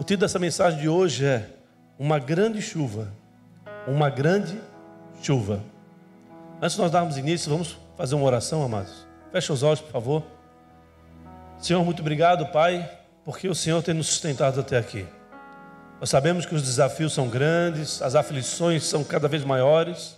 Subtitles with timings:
[0.00, 1.46] O título dessa mensagem de hoje é
[1.98, 3.12] Uma grande chuva.
[3.86, 4.58] Uma grande
[5.22, 5.62] chuva.
[6.58, 9.06] Antes de nós darmos início, vamos fazer uma oração, amados.
[9.30, 10.22] Feche os olhos, por favor.
[11.58, 12.90] Senhor, muito obrigado, Pai,
[13.26, 15.06] porque o Senhor tem nos sustentado até aqui.
[16.00, 20.16] Nós sabemos que os desafios são grandes, as aflições são cada vez maiores.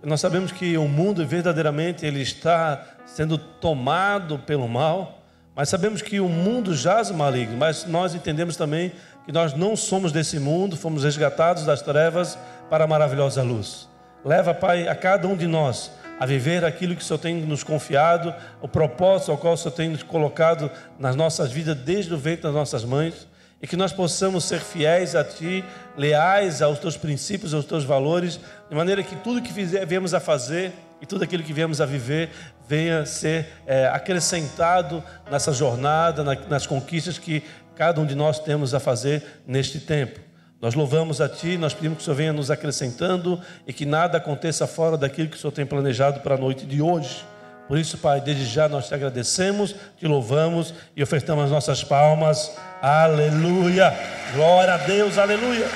[0.00, 5.17] Nós sabemos que o mundo verdadeiramente ele está sendo tomado pelo mal.
[5.58, 8.92] Mas sabemos que o mundo jaz maligno, mas nós entendemos também
[9.26, 12.38] que nós não somos desse mundo, fomos resgatados das trevas
[12.70, 13.88] para a maravilhosa luz.
[14.24, 15.90] Leva, Pai, a cada um de nós
[16.20, 19.74] a viver aquilo que o Senhor tem nos confiado, o propósito ao qual o Senhor
[19.74, 23.26] tem nos colocado nas nossas vidas desde o ventre das nossas mães,
[23.60, 25.64] e que nós possamos ser fiéis a Ti,
[25.96, 28.38] leais aos Teus princípios, aos Teus valores,
[28.70, 32.30] de maneira que tudo que viemos a fazer e tudo aquilo que viemos a viver
[32.68, 37.42] venha ser é, acrescentado nessa jornada, na, nas conquistas que
[37.74, 40.20] cada um de nós temos a fazer neste tempo.
[40.60, 44.18] Nós louvamos a Ti, nós pedimos que o Senhor venha nos acrescentando e que nada
[44.18, 47.24] aconteça fora daquilo que o Senhor tem planejado para a noite de hoje.
[47.68, 52.50] Por isso, Pai, desde já nós te agradecemos, te louvamos e ofertamos as nossas palmas.
[52.82, 53.94] Aleluia!
[54.34, 55.68] Glória a Deus, aleluia!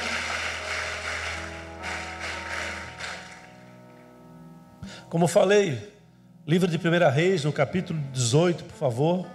[5.13, 5.93] Como falei,
[6.47, 9.27] livro de 1 Reis, no capítulo 18, por favor,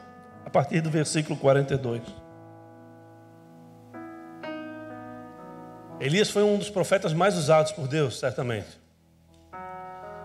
[0.44, 2.02] a partir do versículo 42.
[6.00, 8.70] Elias foi um dos profetas mais usados por Deus, certamente.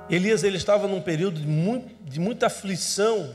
[0.09, 3.34] Elias ele estava num período de, muito, de muita aflição,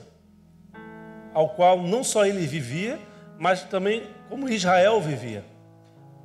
[1.35, 2.97] ao qual não só ele vivia,
[3.37, 5.45] mas também como Israel vivia.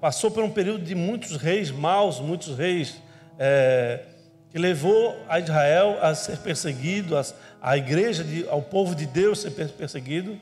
[0.00, 2.96] Passou por um período de muitos reis maus, muitos reis
[3.38, 4.06] é,
[4.52, 7.24] que levou a Israel a ser perseguido, a,
[7.60, 10.38] a igreja, de, ao povo de Deus ser perseguido.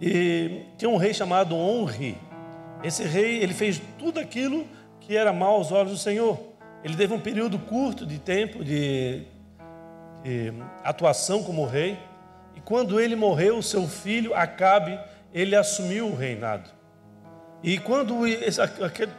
[0.00, 2.18] E tinha um rei chamado Onri.
[2.82, 4.66] Esse rei, ele fez tudo aquilo
[5.00, 6.36] que era mal aos olhos do Senhor.
[6.82, 9.22] Ele teve um período curto de tempo de,
[10.24, 10.52] de
[10.82, 11.96] atuação como rei.
[12.56, 14.98] E quando ele morreu, seu filho Acabe,
[15.32, 16.68] ele assumiu o reinado.
[17.62, 18.60] E quando esse,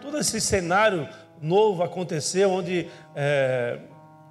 [0.02, 1.08] todo esse cenário
[1.42, 3.80] novo aconteceu, onde é,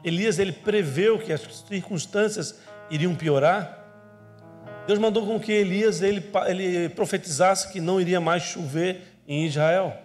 [0.04, 3.84] Elias ele preveu que as circunstâncias iriam piorar.
[4.86, 9.96] Deus mandou com que Elias ele, ele profetizasse que não iria mais chover em Israel.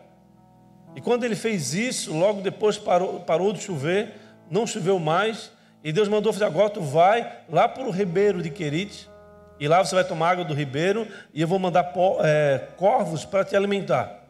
[0.96, 4.14] E quando ele fez isso, logo depois parou, parou de chover,
[4.50, 5.52] não choveu mais,
[5.84, 9.10] e Deus mandou fazer, agora tu vai lá para o ribeiro de Querite,
[9.60, 13.46] e lá você vai tomar água do ribeiro, e eu vou mandar é, corvos para
[13.46, 14.26] te alimentar.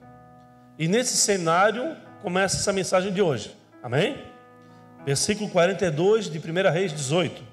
[0.78, 3.56] E nesse cenário, começa essa mensagem de hoje.
[3.82, 4.18] Amém?
[5.06, 7.44] Versículo 42 de 1 Reis 18.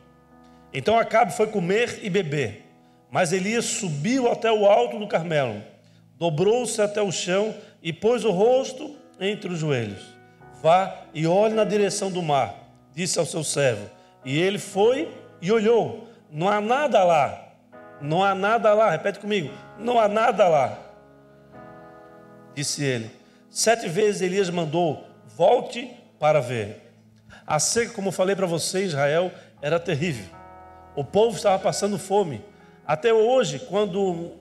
[0.73, 2.67] Então Acabe foi comer e beber,
[3.11, 5.63] mas Elias subiu até o alto do Carmelo,
[6.17, 10.03] dobrou-se até o chão e pôs o rosto entre os joelhos.
[10.63, 12.55] Vá e olhe na direção do mar,
[12.95, 13.89] disse ao seu servo.
[14.25, 15.09] E ele foi
[15.41, 16.09] e olhou.
[16.31, 17.49] Não há nada lá.
[18.01, 18.91] Não há nada lá.
[18.91, 19.51] Repete comigo.
[19.79, 20.79] Não há nada lá.
[22.55, 23.18] Disse ele.
[23.51, 25.05] Sete vezes Elias mandou:
[25.37, 26.93] volte para ver.
[27.47, 29.33] A seca, como falei para você, Israel,
[29.63, 30.27] era terrível.
[30.95, 32.45] O povo estava passando fome.
[32.87, 34.33] Até hoje, quando.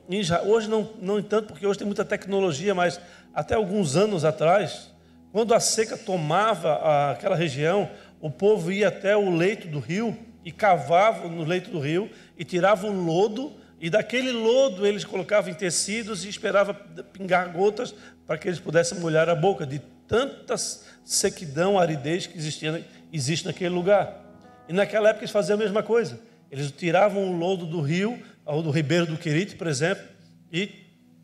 [0.45, 2.99] Hoje não, não tanto, porque hoje tem muita tecnologia, mas
[3.33, 4.91] até alguns anos atrás,
[5.31, 7.89] quando a seca tomava aquela região,
[8.19, 12.43] o povo ia até o leito do rio e cavava no leito do rio e
[12.43, 16.75] tirava o lodo e daquele lodo eles colocavam em tecidos e esperavam
[17.13, 17.93] pingar gotas
[18.27, 20.55] para que eles pudessem molhar a boca de tanta
[21.03, 24.25] sequidão, aridez que existia, existe naquele lugar.
[24.67, 26.19] E naquela época eles faziam a mesma coisa.
[26.51, 30.03] Eles tiravam o lodo do rio, ou do ribeiro do Querite, por exemplo,
[30.51, 30.69] e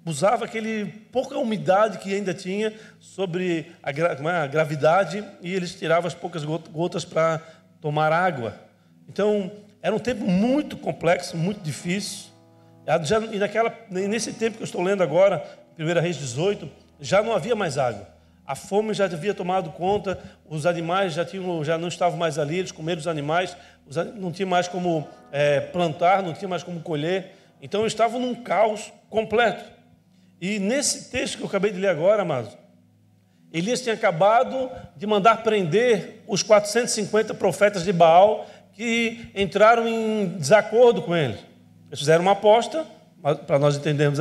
[0.05, 6.07] usavam aquele pouca umidade que ainda tinha sobre a, é, a gravidade e eles tiravam
[6.07, 7.41] as poucas gotas para
[7.79, 8.59] tomar água.
[9.07, 12.31] Então, era um tempo muito complexo, muito difícil.
[13.31, 15.43] E naquela, nesse tempo que eu estou lendo agora,
[15.79, 16.69] 1 Reis 18,
[17.03, 18.07] já não havia mais água.
[18.45, 20.19] A fome já havia tomado conta,
[20.49, 23.55] os animais já, tinham, já não estavam mais ali, eles comeram os animais,
[24.15, 27.35] não tinha mais como é, plantar, não tinha mais como colher.
[27.61, 29.63] Então estavam num caos completo.
[30.41, 32.57] E nesse texto que eu acabei de ler agora, amados,
[33.51, 41.01] Elias tinha acabado de mandar prender os 450 profetas de Baal que entraram em desacordo
[41.01, 41.37] com ele.
[41.87, 42.85] Eles fizeram uma aposta,
[43.45, 44.19] para nós entendermos,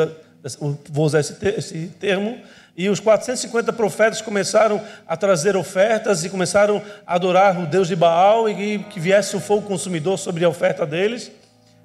[0.91, 2.39] vou usar esse termo,
[2.77, 7.95] e os 450 profetas começaram a trazer ofertas e começaram a adorar o Deus de
[7.95, 11.31] Baal e que viesse o fogo consumidor sobre a oferta deles.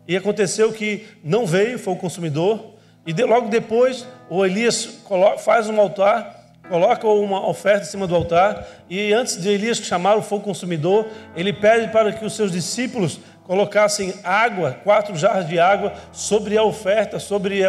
[0.07, 2.75] E aconteceu que não veio fogo consumidor,
[3.05, 5.01] e logo depois o Elias
[5.39, 6.37] faz um altar,
[6.69, 11.07] coloca uma oferta em cima do altar e antes de Elias chamar o fogo consumidor,
[11.35, 16.63] ele pede para que os seus discípulos colocassem água, quatro jarras de água sobre a
[16.63, 17.61] oferta, sobre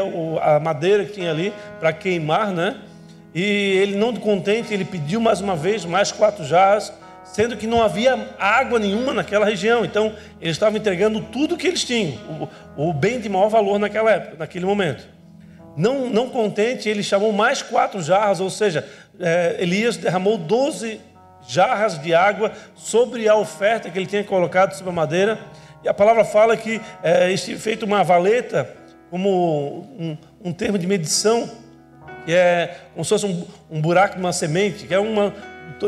[0.42, 2.76] a madeira que tinha ali para queimar, né?
[3.34, 6.92] E ele não contente, ele pediu mais uma vez mais quatro jarras,
[7.22, 9.84] sendo que não havia água nenhuma naquela região.
[9.84, 12.18] Então, eles estavam entregando tudo que eles tinham,
[12.76, 15.06] o, o bem de maior valor naquela época, naquele momento.
[15.76, 18.84] Não, não contente, ele chamou mais quatro jarras, ou seja,
[19.20, 21.00] é, Elias derramou doze
[21.46, 25.38] jarras de água sobre a oferta que ele tinha colocado sobre a madeira.
[25.82, 28.68] E a palavra fala que é feito uma valeta
[29.10, 31.48] como um, um, termo de medição,
[32.24, 35.32] que é como se fosse um, um buraco de uma semente, que é uma,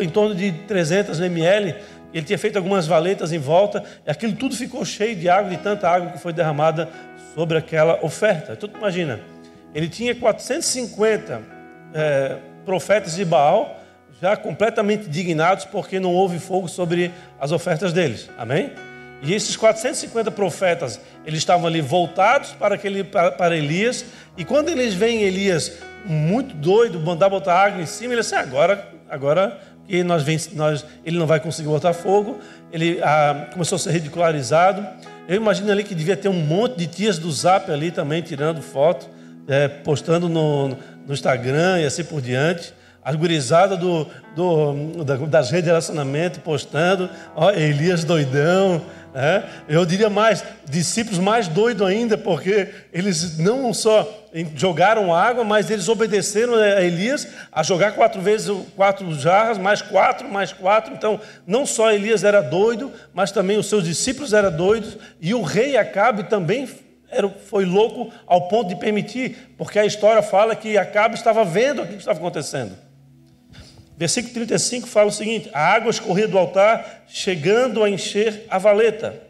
[0.01, 1.75] em torno de 300 ml.
[2.13, 5.59] Ele tinha feito algumas valetas em volta, e aquilo tudo ficou cheio de água, de
[5.59, 6.89] tanta água que foi derramada
[7.35, 8.53] sobre aquela oferta.
[8.53, 9.21] Então, imagina,
[9.75, 11.41] ele tinha 450
[11.95, 13.79] é, profetas de Baal,
[14.21, 18.29] já completamente dignados, porque não houve fogo sobre as ofertas deles.
[18.37, 18.73] Amém?
[19.23, 24.05] E esses 450 profetas, eles estavam ali voltados para, aquele, para, para Elias,
[24.37, 25.73] e quando eles veem Elias
[26.07, 30.85] muito doido, mandar botar água em cima, ele assim, agora, agora que nós, vem, nós,
[31.05, 32.39] ele não vai conseguir botar fogo,
[32.73, 34.87] ele ah, começou a ser ridicularizado.
[35.29, 38.63] Eu imagino ali que devia ter um monte de tias do Zap ali também tirando
[38.63, 39.09] foto,
[39.49, 42.73] é, postando no, no Instagram e assim por diante.
[43.03, 44.07] As gurizadas do,
[44.37, 48.83] do, das redes de relacionamento postando, ó, Elias doidão,
[49.15, 54.09] é, eu diria mais, discípulos mais doidos ainda, porque eles não só
[54.55, 60.29] jogaram água, mas eles obedeceram a Elias a jogar quatro vezes quatro jarras, mais quatro,
[60.29, 60.95] mais quatro.
[60.95, 65.43] Então, não só Elias era doido, mas também os seus discípulos eram doidos, e o
[65.43, 66.69] rei Acabe também
[67.11, 71.83] era, foi louco ao ponto de permitir, porque a história fala que Acabe estava vendo
[71.83, 72.90] o que estava acontecendo.
[74.01, 79.23] Versículo 35 fala o seguinte: a água escorria do altar, chegando a encher a valeta.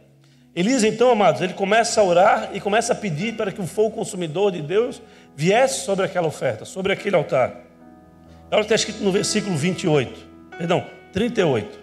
[0.54, 3.90] Elias, então, amados, ele começa a orar e começa a pedir para que o fogo
[3.90, 5.02] consumidor de Deus
[5.34, 7.62] viesse sobre aquela oferta, sobre aquele altar.
[8.48, 11.76] Olha o que está escrito no versículo 28, perdão, 38.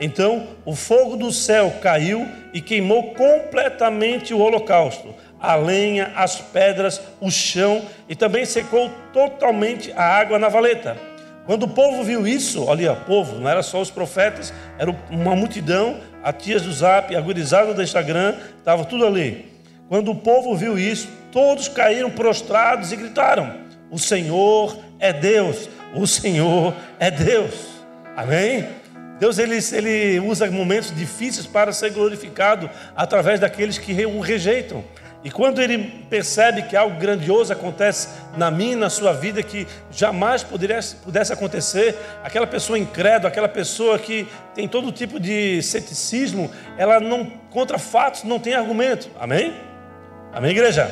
[0.00, 6.98] Então o fogo do céu caiu e queimou completamente o holocausto, a lenha, as pedras,
[7.20, 11.11] o chão e também secou totalmente a água na valeta.
[11.44, 16.00] Quando o povo viu isso, olha, povo, não era só os profetas, era uma multidão,
[16.22, 19.50] a tias do zap, a gurizada do Instagram, estava tudo ali.
[19.88, 23.56] Quando o povo viu isso, todos caíram prostrados e gritaram:
[23.90, 27.54] O Senhor é Deus, o Senhor é Deus.
[28.16, 28.66] Amém?
[29.18, 34.84] Deus ele, ele usa momentos difíceis para ser glorificado através daqueles que o rejeitam.
[35.24, 35.78] E quando ele
[36.10, 41.96] percebe que algo grandioso acontece na minha na sua vida que jamais poderia, pudesse acontecer,
[42.24, 48.24] aquela pessoa incrédula, aquela pessoa que tem todo tipo de ceticismo, ela não contra fatos
[48.24, 49.08] não tem argumento.
[49.20, 49.54] Amém?
[50.32, 50.90] Amém, igreja?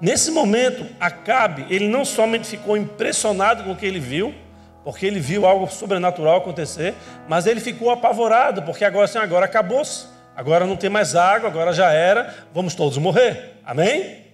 [0.00, 4.34] Nesse momento, Acabe, ele não somente ficou impressionado com o que ele viu,
[4.82, 6.94] porque ele viu algo sobrenatural acontecer,
[7.28, 10.06] mas ele ficou apavorado, porque agora assim, agora acabou-se.
[10.36, 13.56] Agora não tem mais água, agora já era, vamos todos morrer.
[13.64, 14.24] Amém?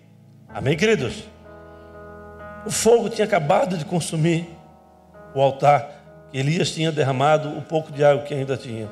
[0.49, 1.25] Amém, queridos?
[2.65, 4.49] O fogo tinha acabado de consumir
[5.35, 5.91] o altar
[6.31, 8.89] que Elias tinha derramado o pouco de água que ainda tinha.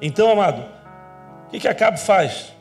[0.00, 0.64] Então, amado,
[1.46, 2.52] o que, que Acabe faz?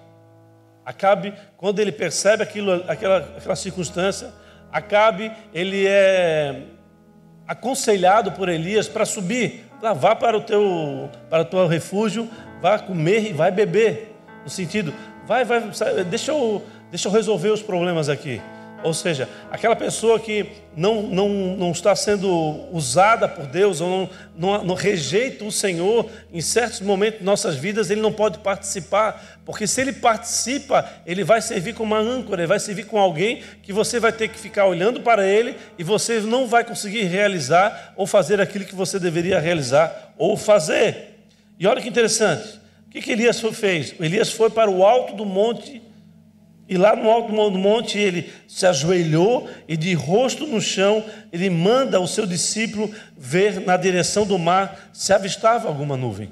[0.85, 4.33] Acabe, quando ele percebe aquilo, aquela, aquela circunstância,
[4.71, 6.63] Acabe, ele é
[7.47, 12.29] aconselhado por Elias para subir, lá, vá para o teu, para o teu refúgio,
[12.63, 14.15] vá comer e vai beber.
[14.41, 14.93] No sentido,
[15.27, 15.61] vai, vai,
[16.09, 18.41] deixa eu, deixa eu resolver os problemas aqui.
[18.81, 22.29] Ou seja, aquela pessoa que não, não, não está sendo
[22.71, 27.55] usada por Deus, ou não, não, não, rejeita o Senhor, em certos momentos de nossas
[27.55, 32.41] vidas, ele não pode participar, porque se ele participa, ele vai servir como uma âncora,
[32.41, 35.83] ele vai servir com alguém que você vai ter que ficar olhando para ele e
[35.83, 41.12] você não vai conseguir realizar ou fazer aquilo que você deveria realizar ou fazer.
[41.59, 42.59] E olha que interessante.
[42.87, 43.95] O que, que Elias fez?
[43.99, 45.81] Elias foi para o alto do monte,
[46.67, 51.49] e lá no alto do monte ele se ajoelhou e de rosto no chão, ele
[51.49, 56.31] manda o seu discípulo ver na direção do mar se avistava alguma nuvem.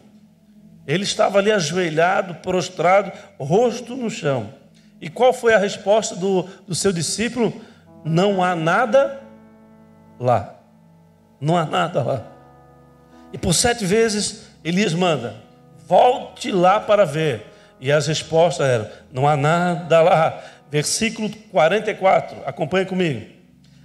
[0.87, 4.53] Ele estava ali ajoelhado, prostrado, rosto no chão.
[4.99, 7.53] E qual foi a resposta do, do seu discípulo?
[8.03, 9.21] Não há nada
[10.19, 10.55] lá.
[11.39, 12.25] Não há nada lá.
[13.33, 15.35] E por sete vezes Elias manda:
[15.87, 17.47] volte lá para ver.
[17.79, 20.43] E as respostas eram: não há nada lá.
[20.69, 23.25] Versículo 44, acompanhe comigo.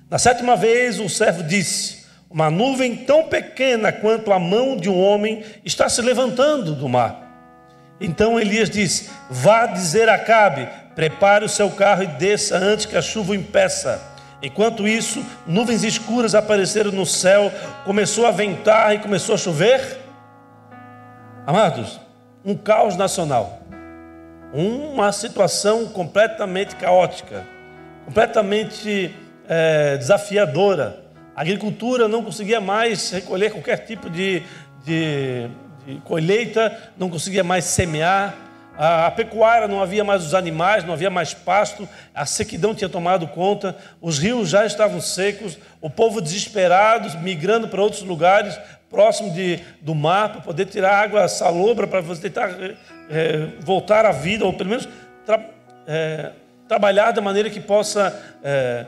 [0.09, 5.00] Na sétima vez, o servo disse: Uma nuvem tão pequena quanto a mão de um
[5.00, 7.26] homem está se levantando do mar.
[8.00, 12.97] Então Elias disse: Vá dizer a Acabe: prepare o seu carro e desça antes que
[12.97, 14.00] a chuva o impeça.
[14.42, 17.50] Enquanto isso, nuvens escuras apareceram no céu,
[17.85, 20.05] começou a ventar e começou a chover.
[21.46, 22.00] Amados,
[22.44, 23.60] um caos nacional,
[24.52, 27.46] uma situação completamente caótica,
[28.04, 29.14] completamente
[29.48, 31.04] é, desafiadora.
[31.36, 34.42] A agricultura não conseguia mais recolher qualquer tipo de,
[34.84, 35.48] de,
[35.86, 38.34] de colheita, não conseguia mais semear.
[38.76, 42.90] A, a, pecuária não havia mais os animais, não havia mais pasto, a sequidão tinha
[42.90, 48.58] tomado conta, os rios já estavam secos, o povo desesperado, migrando para outros lugares
[48.96, 52.48] próximo de, do mar, para poder tirar água salobra, para você tentar
[53.10, 54.88] é, voltar à vida, ou pelo menos
[55.26, 55.38] tra,
[55.86, 56.32] é,
[56.66, 58.86] trabalhar da maneira que possa é,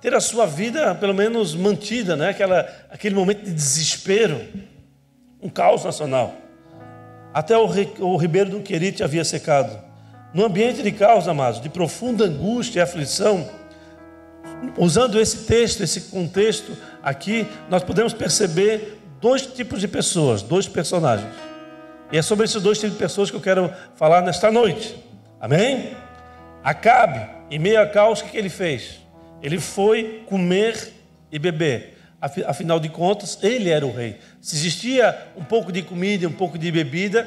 [0.00, 2.28] ter a sua vida pelo menos mantida, né?
[2.28, 4.40] Aquela, aquele momento de desespero,
[5.42, 6.34] um caos nacional.
[7.34, 7.66] Até o,
[7.98, 9.76] o ribeiro do Querite havia secado.
[10.32, 13.48] No ambiente de caos, amados, de profunda angústia e aflição,
[14.78, 21.32] usando esse texto, esse contexto aqui, nós podemos perceber dois tipos de pessoas, dois personagens.
[22.10, 24.96] E é sobre esses dois tipos de pessoas que eu quero falar nesta noite.
[25.40, 25.96] Amém?
[26.62, 28.98] Acabe, em meio a caos, o que ele fez?
[29.40, 30.92] Ele foi comer
[31.30, 31.96] e beber.
[32.46, 34.18] Afinal de contas, ele era o rei.
[34.40, 37.26] Se existia um pouco de comida um pouco de bebida,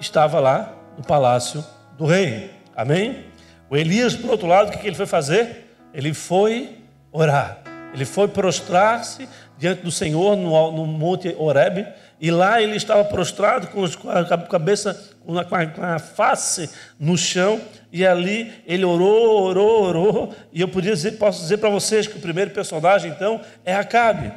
[0.00, 1.64] estava lá no palácio
[1.96, 2.50] do rei.
[2.76, 3.26] Amém?
[3.70, 5.76] O Elias, por outro lado, o que ele foi fazer?
[5.94, 6.78] Ele foi
[7.12, 7.62] orar.
[7.94, 9.28] Ele foi prostrar-se
[9.62, 11.86] diante do Senhor no, no Monte Horebe
[12.20, 17.60] e lá ele estava prostrado com a cabeça, com a, com a face no chão,
[17.92, 20.34] e ali ele orou, orou, orou.
[20.52, 24.32] E eu podia dizer, posso dizer para vocês que o primeiro personagem, então, é Acabe.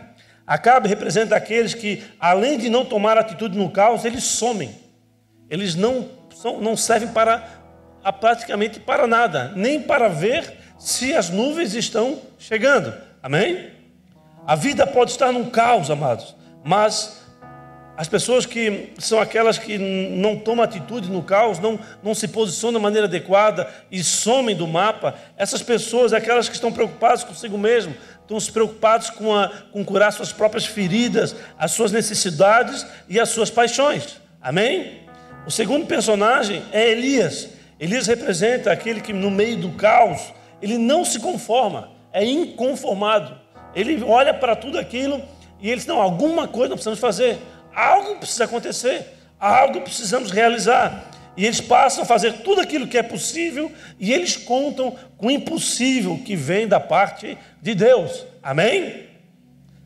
[0.45, 4.69] Acabe representa aqueles que, além de não tomar atitude no caos, eles somem.
[5.49, 7.43] Eles não, são, não servem para
[8.19, 12.93] praticamente para nada, nem para ver se as nuvens estão chegando.
[13.23, 13.74] Amém?
[14.47, 17.25] A vida pode estar num caos, amados, mas
[17.97, 22.73] as pessoas que são aquelas que não tomam atitude no caos, não, não se posicionam
[22.73, 27.95] da maneira adequada e somem do mapa, essas pessoas, aquelas que estão preocupadas consigo mesmo,
[28.21, 33.29] estão se preocupados com, a, com curar suas próprias feridas, as suas necessidades e as
[33.29, 34.21] suas paixões.
[34.41, 35.05] Amém?
[35.47, 37.49] O segundo personagem é Elias.
[37.79, 43.44] Elias representa aquele que no meio do caos, ele não se conforma, é inconformado.
[43.75, 45.21] Ele olha para tudo aquilo
[45.59, 47.37] e ele diz, não, alguma coisa nós precisamos fazer
[47.75, 49.05] algo precisa acontecer,
[49.39, 51.11] algo precisamos realizar.
[51.37, 55.31] E eles passam a fazer tudo aquilo que é possível e eles contam com o
[55.31, 58.25] impossível que vem da parte de Deus.
[58.41, 59.07] Amém?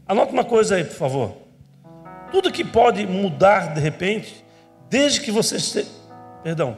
[0.08, 1.38] Anote uma coisa aí, por favor.
[2.32, 4.46] Tudo que pode mudar de repente,
[4.88, 5.90] desde que você esteja.
[6.44, 6.78] Perdão.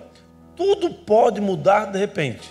[0.55, 2.49] Tudo pode mudar de repente,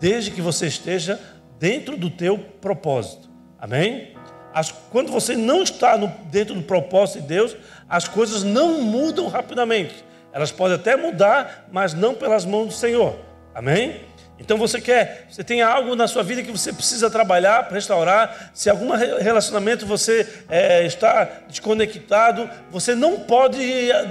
[0.00, 1.20] desde que você esteja
[1.58, 3.27] dentro do teu propósito.
[3.58, 4.14] Amém?
[4.54, 7.56] As, quando você não está no, dentro do propósito de Deus,
[7.88, 10.04] as coisas não mudam rapidamente.
[10.32, 13.16] Elas podem até mudar, mas não pelas mãos do Senhor.
[13.54, 14.07] Amém?
[14.40, 18.50] Então você quer, você tem algo na sua vida que você precisa trabalhar para restaurar.
[18.54, 23.58] Se algum relacionamento você é, está desconectado, você não pode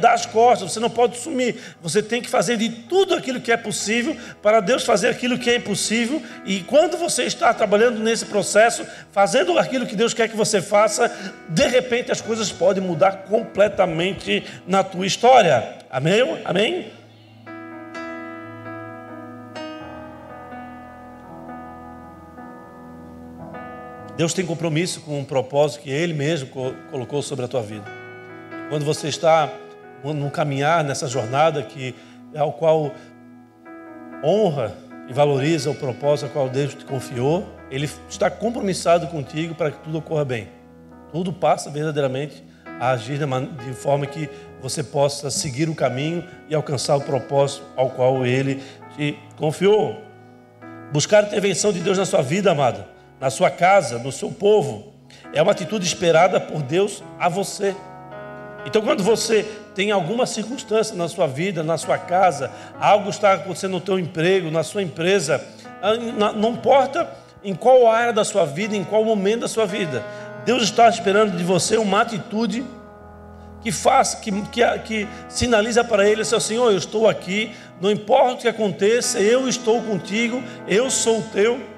[0.02, 1.56] dar as costas, você não pode sumir.
[1.82, 5.50] Você tem que fazer de tudo aquilo que é possível para Deus fazer aquilo que
[5.50, 6.22] é impossível.
[6.46, 11.10] E quando você está trabalhando nesse processo, fazendo aquilo que Deus quer que você faça,
[11.48, 15.78] de repente as coisas podem mudar completamente na tua história.
[15.90, 16.42] Amém?
[16.44, 16.92] Amém?
[24.18, 26.50] Deus tem compromisso com um propósito que Ele mesmo
[26.90, 27.86] colocou sobre a tua vida.
[28.68, 29.48] Quando você está
[30.04, 31.94] no caminhar nessa jornada que
[32.36, 32.92] ao qual
[34.24, 34.76] honra
[35.08, 39.78] e valoriza o propósito ao qual Deus te confiou, Ele está compromissado contigo para que
[39.84, 40.48] tudo ocorra bem.
[41.12, 42.44] Tudo passa verdadeiramente
[42.80, 44.28] a agir de forma que
[44.60, 48.64] você possa seguir o caminho e alcançar o propósito ao qual Ele
[48.96, 49.96] te confiou.
[50.92, 54.94] Buscar a intervenção de Deus na sua vida, amado na sua casa, no seu povo.
[55.34, 57.76] É uma atitude esperada por Deus a você.
[58.66, 63.72] Então, quando você tem alguma circunstância na sua vida, na sua casa, algo está acontecendo
[63.72, 65.42] no teu emprego, na sua empresa,
[65.82, 65.96] ah,
[66.34, 67.10] não importa
[67.44, 70.04] em qual área da sua vida, em qual momento da sua vida,
[70.44, 72.66] Deus está esperando de você uma atitude
[73.62, 78.34] que faça, que, que, que sinaliza para Ele, seu Senhor, eu estou aqui, não importa
[78.34, 81.77] o que aconteça, eu estou contigo, eu sou teu.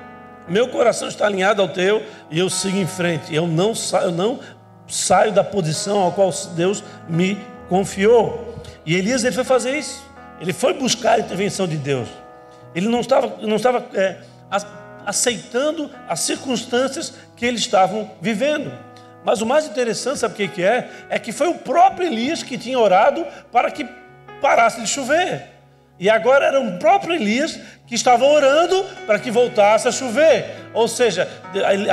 [0.50, 3.34] Meu coração está alinhado ao teu e eu sigo em frente.
[3.34, 4.40] Eu não saio, eu não
[4.88, 7.38] saio da posição ao qual Deus me
[7.68, 8.56] confiou.
[8.86, 10.04] E Elias ele foi fazer isso.
[10.42, 12.10] Ele foi buscar a intervenção de Deus.
[12.74, 14.18] Ele não estava, não estava é,
[15.06, 18.72] aceitando as circunstâncias que eles estavam vivendo.
[19.24, 20.90] Mas o mais interessante, sabe o que é?
[21.10, 23.88] É que foi o próprio Elias que tinha orado para que
[24.42, 25.59] parasse de chover.
[26.00, 30.46] E agora era o próprio Elias que estava orando para que voltasse a chover.
[30.74, 31.28] Ou seja,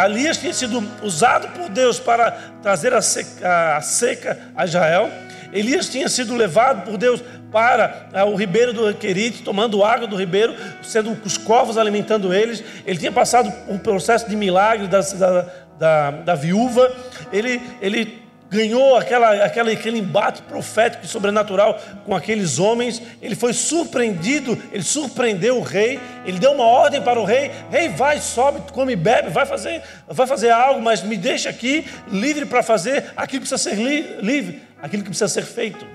[0.05, 2.31] Elias tinha sido usado por Deus para
[2.63, 5.11] trazer a seca, a seca a Israel.
[5.53, 10.17] Elias tinha sido levado por Deus para ah, o ribeiro do Querite, tomando água do
[10.17, 12.63] ribeiro, sendo os corvos alimentando eles.
[12.87, 15.47] Ele tinha passado um processo de milagre da, da,
[15.79, 16.95] da, da viúva.
[17.33, 23.03] Ele, ele ganhou aquela, aquela, aquele embate profético e sobrenatural com aqueles homens.
[23.21, 26.01] Ele foi surpreendido, ele surpreendeu o rei.
[26.25, 30.27] Ele deu uma ordem para o rei: Rei, vai, sobe, come bebe, vai fazer, vai
[30.27, 34.63] fazer algo, mas me deixa aqui livre para fazer aquilo que precisa ser li livre,
[34.81, 35.87] aquilo que precisa ser feito.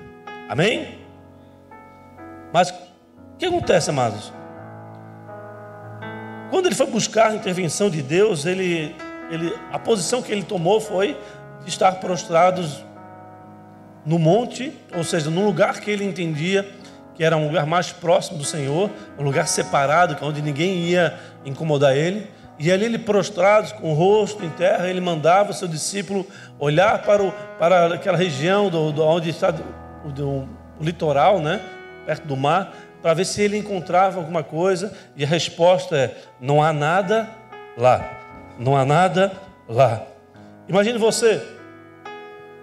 [0.49, 0.99] Amém?
[2.53, 4.33] Mas o que acontece, amados?
[6.49, 8.93] Quando ele foi buscar a intervenção de Deus, ele,
[9.29, 11.17] ele, a posição que ele tomou foi
[11.63, 12.83] de estar prostrados
[14.05, 16.67] no monte, ou seja, num lugar que ele entendia
[17.13, 18.89] que era um lugar mais próximo do Senhor,
[19.19, 22.27] um lugar separado, é onde ninguém ia incomodar ele.
[22.57, 26.25] E ali ele prostrado, com o rosto em terra, ele mandava o seu discípulo
[26.59, 29.53] olhar para, o, para aquela região do, do onde está
[30.05, 30.47] o, do, o
[30.83, 31.61] litoral, né?
[32.05, 34.93] perto do mar, para ver se ele encontrava alguma coisa.
[35.15, 37.29] E a resposta é: não há nada
[37.77, 38.03] lá.
[38.59, 39.31] Não há nada
[39.67, 40.10] lá.
[40.67, 41.41] Imagine você,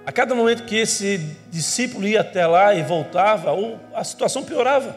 [0.07, 1.19] a cada momento que esse
[1.51, 3.51] discípulo ia até lá e voltava,
[3.95, 4.97] a situação piorava.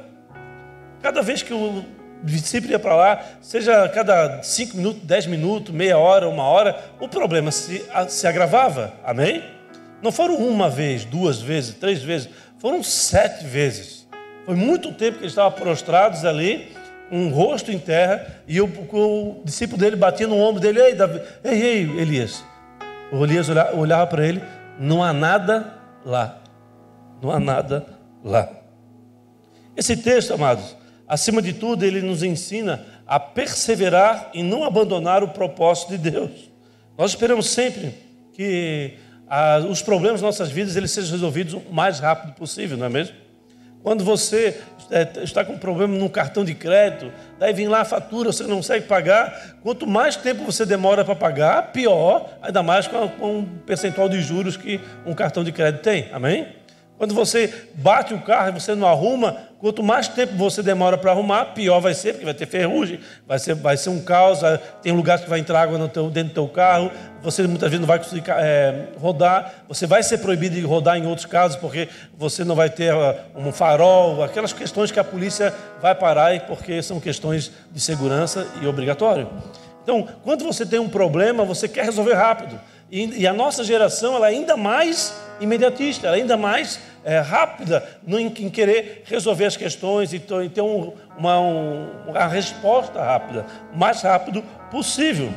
[1.02, 1.84] Cada vez que o
[2.24, 7.08] discípulo ia para lá, seja cada cinco minutos, dez minutos, meia hora, uma hora, o
[7.08, 8.94] problema se, se agravava.
[9.04, 9.44] Amém?
[10.02, 14.08] Não foram uma vez, duas vezes, três vezes, foram sete vezes.
[14.46, 16.72] Foi muito tempo que eles estavam prostrados ali,
[17.12, 21.22] um rosto em terra, e o, o discípulo dele batia no ombro dele, ei, Davi,
[21.44, 22.44] ei, ei, Elias,
[23.12, 24.42] o Elias olhava para ele,
[24.80, 25.74] não há nada
[26.06, 26.42] lá.
[27.22, 27.86] Não há nada
[28.24, 28.50] lá.
[29.76, 30.76] Esse texto, amados,
[31.08, 36.52] acima de tudo, ele nos ensina a perseverar e não abandonar o propósito de Deus.
[36.98, 37.94] Nós esperamos sempre
[38.34, 38.96] que
[39.28, 42.90] ah, os problemas das nossas vidas eles sejam resolvidos o mais rápido possível, não é
[42.90, 43.16] mesmo?
[43.84, 48.32] Quando você é, está com problema no cartão de crédito, daí vem lá a fatura,
[48.32, 49.56] você não consegue pagar.
[49.64, 54.22] Quanto mais tempo você demora para pagar, pior, ainda mais com, com um percentual de
[54.22, 56.10] juros que um cartão de crédito tem.
[56.12, 56.61] Amém?
[57.02, 61.10] Quando você bate o carro e você não arruma, quanto mais tempo você demora para
[61.10, 64.42] arrumar, pior vai ser, porque vai ter ferrugem, vai ser, vai ser um caos,
[64.84, 66.92] tem lugares que vai entrar água teu, dentro do teu carro,
[67.24, 71.08] você muitas vezes não vai conseguir é, rodar, você vai ser proibido de rodar em
[71.08, 75.52] outros casos, porque você não vai ter uh, um farol, aquelas questões que a polícia
[75.82, 79.28] vai parar, porque são questões de segurança e obrigatório.
[79.82, 82.60] Então, quando você tem um problema, você quer resolver rápido.
[82.92, 87.20] E, e a nossa geração ela é ainda mais imediatista, ela é ainda mais é,
[87.20, 93.78] rápida em, querer resolver as questões e, ter um, uma, um, uma resposta rápida, o
[93.78, 95.32] mais rápido possível.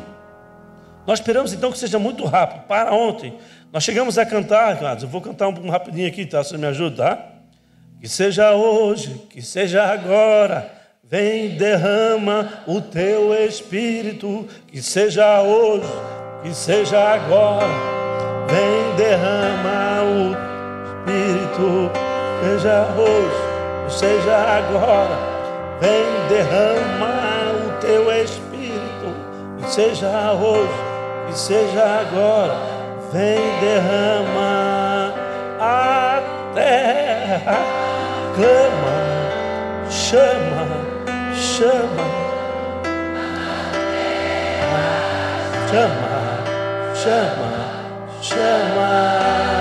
[1.07, 2.66] Nós esperamos então que seja muito rápido.
[2.66, 3.35] Para ontem,
[3.72, 6.42] nós chegamos a cantar, eu vou cantar um, um rapidinho aqui, tá?
[6.42, 7.27] Você me ajuda, tá?
[8.00, 10.70] Que seja hoje, que seja agora,
[11.03, 15.88] vem derrama o teu espírito, que seja hoje
[16.44, 17.66] que seja agora,
[18.46, 20.53] vem derrama o
[21.54, 25.16] Seja hoje, seja agora,
[25.80, 27.14] vem derrama
[27.54, 29.14] o teu Espírito,
[29.68, 30.74] seja hoje,
[31.28, 32.56] que seja agora,
[33.12, 35.14] vem derrama
[35.60, 36.20] a
[36.54, 37.58] terra,
[38.34, 40.66] clama, chama,
[41.32, 42.04] chama,
[45.70, 46.14] chama
[47.04, 47.52] chama,
[48.22, 49.53] chama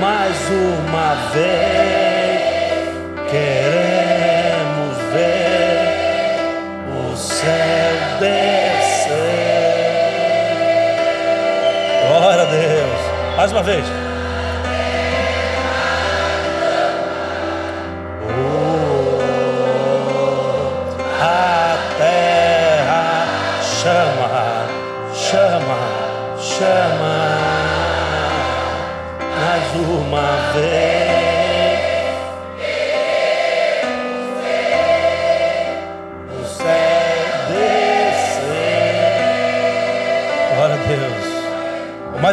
[0.00, 2.44] mais uma vez.
[3.30, 5.88] Queremos ver
[6.92, 9.14] o céu descer.
[12.08, 13.36] Glória a Deus.
[13.36, 14.03] Mais uma vez.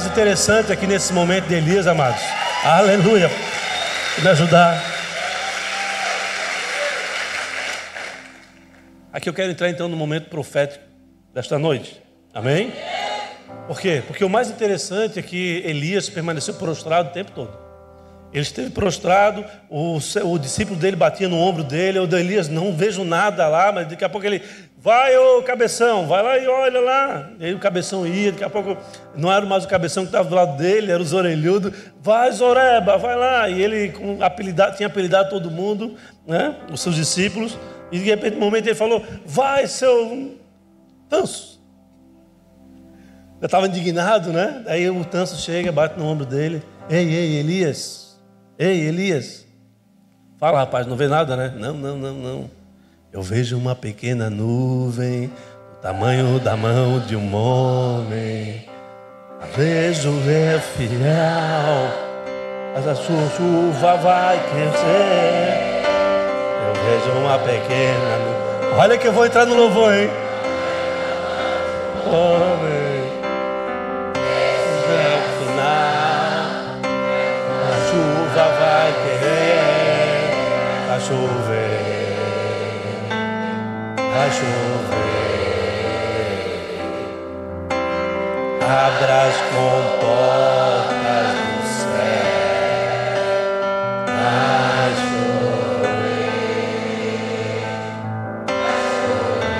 [0.02, 2.22] Mais interessante aqui nesse momento de Elias, amados.
[2.64, 3.30] Aleluia.
[4.18, 4.82] Me ajudar.
[9.14, 10.84] Aqui eu quero entrar então no momento profético
[11.32, 12.02] desta noite.
[12.34, 12.74] Amém?
[13.68, 14.02] Por quê?
[14.08, 17.71] Porque o mais interessante é que Elias permaneceu prostrado o tempo todo.
[18.34, 23.04] Ele esteve prostrado, o, o discípulo dele batia no ombro dele, o Elias, não vejo
[23.04, 24.42] nada lá, mas daqui a pouco ele,
[24.78, 27.30] vai ô cabeção, vai lá e olha lá.
[27.40, 28.78] E aí o cabeção ia, daqui a pouco
[29.16, 32.98] não era mais o cabeção que estava do lado dele, era o orelhudo, vai Zoreba,
[32.98, 33.50] vai lá.
[33.50, 36.56] E ele com apelidado, tinha apelidado todo mundo, né?
[36.72, 37.60] os seus discípulos,
[37.92, 40.38] e de repente, no momento, ele falou, vai seu
[41.10, 41.62] Tanso.
[43.42, 44.64] Eu estava indignado, né?
[44.68, 48.01] Aí o Tanso chega, bate no ombro dele, ei, ei, Elias,
[48.62, 49.44] Ei, Elias.
[50.38, 51.52] Fala, rapaz, não vê nada, né?
[51.58, 52.50] Não, não, não, não.
[53.12, 58.64] Eu vejo uma pequena nuvem, do tamanho da mão de um homem.
[59.58, 60.92] Vejo é fiel,
[62.76, 65.82] mas a sua chuva vai crescer.
[66.68, 68.80] Eu vejo uma pequena nuvem.
[68.80, 70.08] Olha que eu vou entrar no louvor, hein?
[72.06, 72.81] Homem.
[81.02, 82.96] Chover,
[83.98, 85.22] a chover.
[88.64, 92.32] Abra as comportas do céu,
[94.08, 96.06] a chover,
[98.48, 99.52] a chover.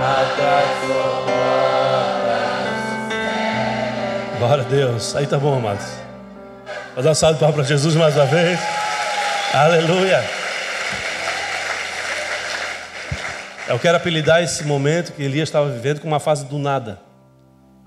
[0.00, 1.22] Abra as comportas.
[4.38, 5.14] Glória a Deus.
[5.14, 6.01] Aí tá bom, amados.
[6.94, 8.60] Vamos dar um salve para Jesus mais uma vez.
[9.54, 10.22] Aleluia.
[13.66, 17.00] Eu quero apelidar esse momento que Elias estava vivendo com uma fase do nada.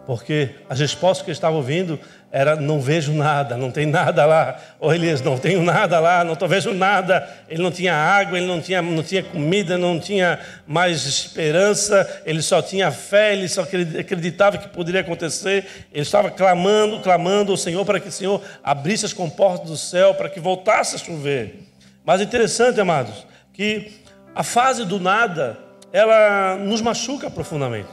[0.07, 1.99] Porque as respostas que ele estava ouvindo
[2.35, 4.59] era não vejo nada, não tem nada lá.
[4.77, 7.25] Ô Elias, não tenho nada lá, não tô vejo nada.
[7.47, 12.41] Ele não tinha água, ele não tinha, não tinha comida, não tinha mais esperança, ele
[12.41, 15.65] só tinha fé, ele só acreditava que poderia acontecer.
[15.93, 20.13] Ele estava clamando, clamando ao Senhor para que o Senhor abrisse as comportas do céu,
[20.13, 21.63] para que voltasse a chover.
[22.03, 23.93] Mas interessante, amados, que
[24.35, 25.57] a fase do nada,
[25.93, 27.87] ela nos machuca profundamente.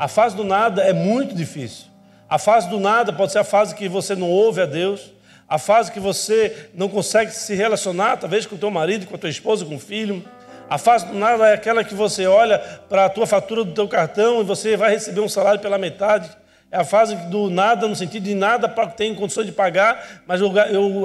[0.00, 1.87] A fase do nada é muito difícil.
[2.28, 5.12] A fase do nada pode ser a fase que você não ouve a Deus,
[5.48, 9.18] a fase que você não consegue se relacionar, talvez com o teu marido, com a
[9.18, 10.22] tua esposa, com o filho.
[10.68, 13.88] A fase do nada é aquela que você olha para a tua fatura do teu
[13.88, 16.28] cartão e você vai receber um salário pela metade.
[16.70, 20.42] É a fase do nada, no sentido de nada tem condições de pagar, mas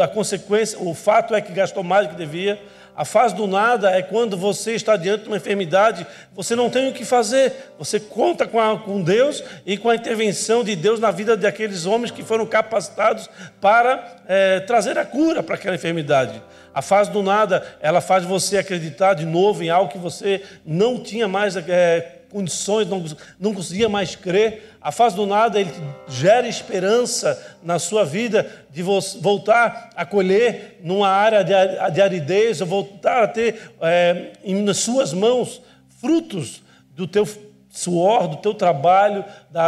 [0.02, 2.62] a consequência, o fato é que gastou mais do que devia.
[2.96, 6.90] A fase do nada é quando você está diante de uma enfermidade, você não tem
[6.90, 11.00] o que fazer, você conta com, a, com Deus e com a intervenção de Deus
[11.00, 13.28] na vida daqueles homens que foram capacitados
[13.60, 16.40] para é, trazer a cura para aquela enfermidade.
[16.74, 21.00] A fase do nada, ela faz você acreditar de novo em algo que você não
[21.00, 23.06] tinha mais é, condições, não,
[23.40, 24.76] não conseguia mais crer.
[24.82, 25.72] A fase do nada, ele
[26.08, 33.24] gera esperança na sua vida de voltar a colher numa área de aridez, ou voltar
[33.24, 35.62] a ter é, nas suas mãos
[36.02, 36.64] frutos
[36.96, 37.26] do teu
[37.70, 39.24] suor, do teu trabalho,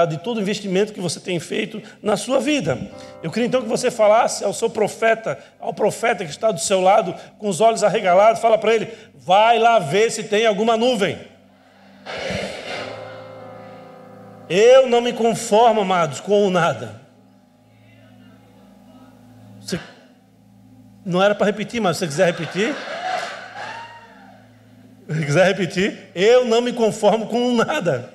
[0.09, 2.77] de todo o investimento que você tem feito na sua vida.
[3.23, 6.81] Eu queria então que você falasse ao seu profeta, ao profeta que está do seu
[6.81, 11.17] lado, com os olhos arregalados, fala para ele, vai lá ver se tem alguma nuvem.
[14.49, 17.01] Eu não me conformo, amados, com o nada.
[19.59, 19.79] Você...
[21.03, 22.75] Não era para repetir, mas se você quiser repetir.
[25.07, 28.13] Se quiser repetir, eu não me conformo com nada.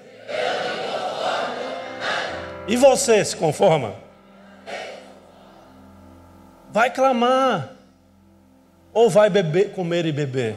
[2.67, 3.95] E você se conforma?
[6.71, 7.71] Vai clamar.
[8.93, 10.57] Ou vai beber, comer e beber.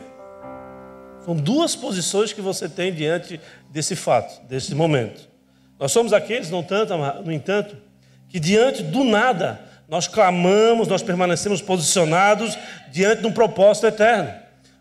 [1.25, 5.32] São duas posições que você tem diante desse fato, desse momento.
[5.83, 6.93] Nós somos aqueles, no entanto,
[7.25, 7.75] no entanto,
[8.29, 12.57] que diante do nada nós clamamos, nós permanecemos posicionados
[12.89, 14.33] diante de um propósito eterno.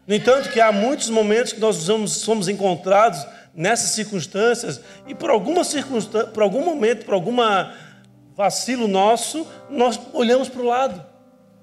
[0.07, 5.65] No entanto, que há muitos momentos que nós somos encontrados nessas circunstâncias e por alguma
[5.65, 7.75] circunstância, por algum momento, por alguma
[8.37, 11.05] vacilo nosso, nós olhamos para o lado.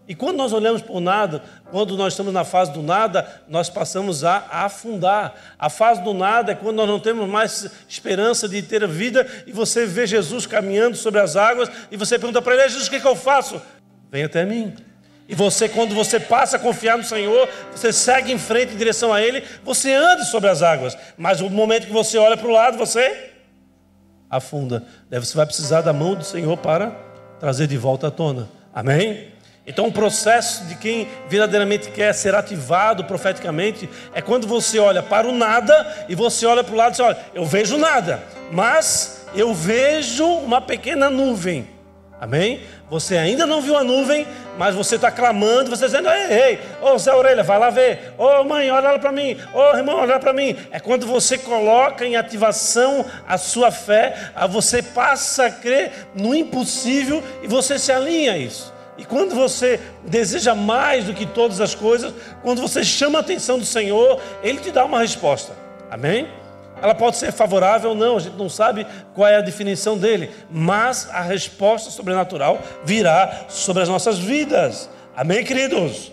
[0.09, 3.69] E quando nós olhamos para o nada, quando nós estamos na fase do nada, nós
[3.69, 5.35] passamos a afundar.
[5.59, 9.27] A fase do nada é quando nós não temos mais esperança de ter a vida
[9.45, 12.89] e você vê Jesus caminhando sobre as águas e você pergunta para ele: Jesus, o
[12.89, 13.61] que, é que eu faço?
[14.11, 14.73] Vem até mim.
[15.27, 19.13] E você, quando você passa a confiar no Senhor, você segue em frente em direção
[19.13, 20.97] a Ele, você anda sobre as águas.
[21.19, 23.29] Mas o momento que você olha para o lado, você
[24.27, 24.83] afunda.
[25.11, 26.95] Você vai precisar da mão do Senhor para
[27.39, 28.49] trazer de volta à tona.
[28.73, 29.37] Amém?
[29.69, 35.27] Então, o processo de quem verdadeiramente quer ser ativado profeticamente é quando você olha para
[35.27, 39.27] o nada e você olha para o lado e diz: Olha, eu vejo nada, mas
[39.35, 41.69] eu vejo uma pequena nuvem.
[42.19, 42.61] Amém?
[42.89, 44.25] Você ainda não viu a nuvem,
[44.57, 48.15] mas você está clamando, você dizendo: Ei, ei, ô Zé Orelha, vai lá ver.
[48.17, 49.37] Ô mãe, olha para mim.
[49.53, 50.57] Ô irmão, olha para mim.
[50.71, 57.23] É quando você coloca em ativação a sua fé, você passa a crer no impossível
[57.43, 58.78] e você se alinha a isso.
[58.99, 63.57] E quando você deseja mais do que todas as coisas, quando você chama a atenção
[63.57, 65.53] do Senhor, Ele te dá uma resposta.
[65.89, 66.27] Amém?
[66.81, 68.85] Ela pode ser favorável ou não, a gente não sabe
[69.15, 74.89] qual é a definição dele, mas a resposta sobrenatural virá sobre as nossas vidas.
[75.15, 76.11] Amém, queridos?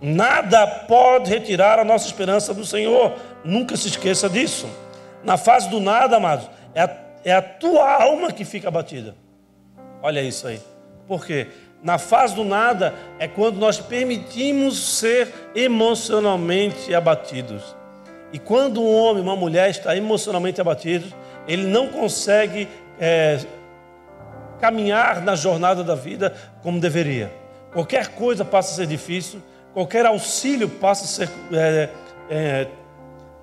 [0.00, 3.12] Nada pode retirar a nossa esperança do Senhor,
[3.44, 4.68] nunca se esqueça disso.
[5.24, 9.16] Na fase do nada, amados, é a, é a tua alma que fica abatida.
[10.00, 10.60] Olha isso aí.
[11.08, 11.48] Por quê?
[11.82, 17.74] Na fase do nada é quando nós permitimos ser emocionalmente abatidos.
[18.32, 21.06] E quando um homem, uma mulher está emocionalmente abatido,
[21.48, 22.68] ele não consegue
[23.00, 23.40] é,
[24.60, 27.32] caminhar na jornada da vida como deveria.
[27.72, 29.40] Qualquer coisa passa a ser difícil,
[29.72, 31.88] qualquer auxílio passa a ser é,
[32.28, 32.66] é,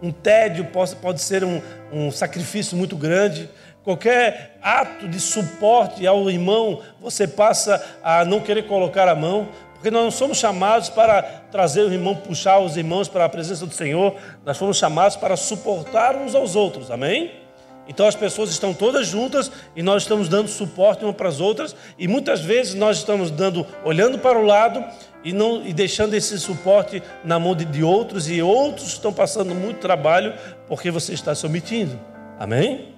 [0.01, 3.49] um tédio, pode, pode ser um, um sacrifício muito grande
[3.87, 9.89] qualquer ato de suporte ao irmão, você passa a não querer colocar a mão, porque
[9.89, 13.73] nós não somos chamados para trazer o irmão, puxar os irmãos para a presença do
[13.73, 14.13] Senhor,
[14.45, 17.31] nós fomos chamados para suportar uns aos outros, amém?
[17.87, 21.73] Então as pessoas estão todas juntas e nós estamos dando suporte uma para as outras,
[21.97, 24.83] e muitas vezes nós estamos dando, olhando para o lado
[25.23, 29.55] e, não, e deixando esse suporte na mão de, de outros, e outros estão passando
[29.55, 30.33] muito trabalho
[30.67, 31.97] porque você está se omitindo,
[32.37, 32.96] amém?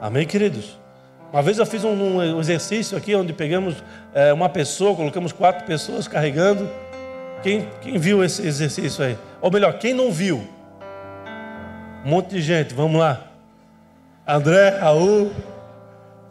[0.00, 0.78] Amém, queridos?
[1.32, 3.82] Uma vez eu fiz um, um exercício aqui onde pegamos
[4.14, 6.70] é, uma pessoa, colocamos quatro pessoas carregando.
[7.42, 9.18] Quem, quem viu esse exercício aí?
[9.40, 10.40] Ou melhor, quem não viu?
[12.04, 13.24] Um monte de gente, vamos lá.
[14.26, 15.32] André, Raul,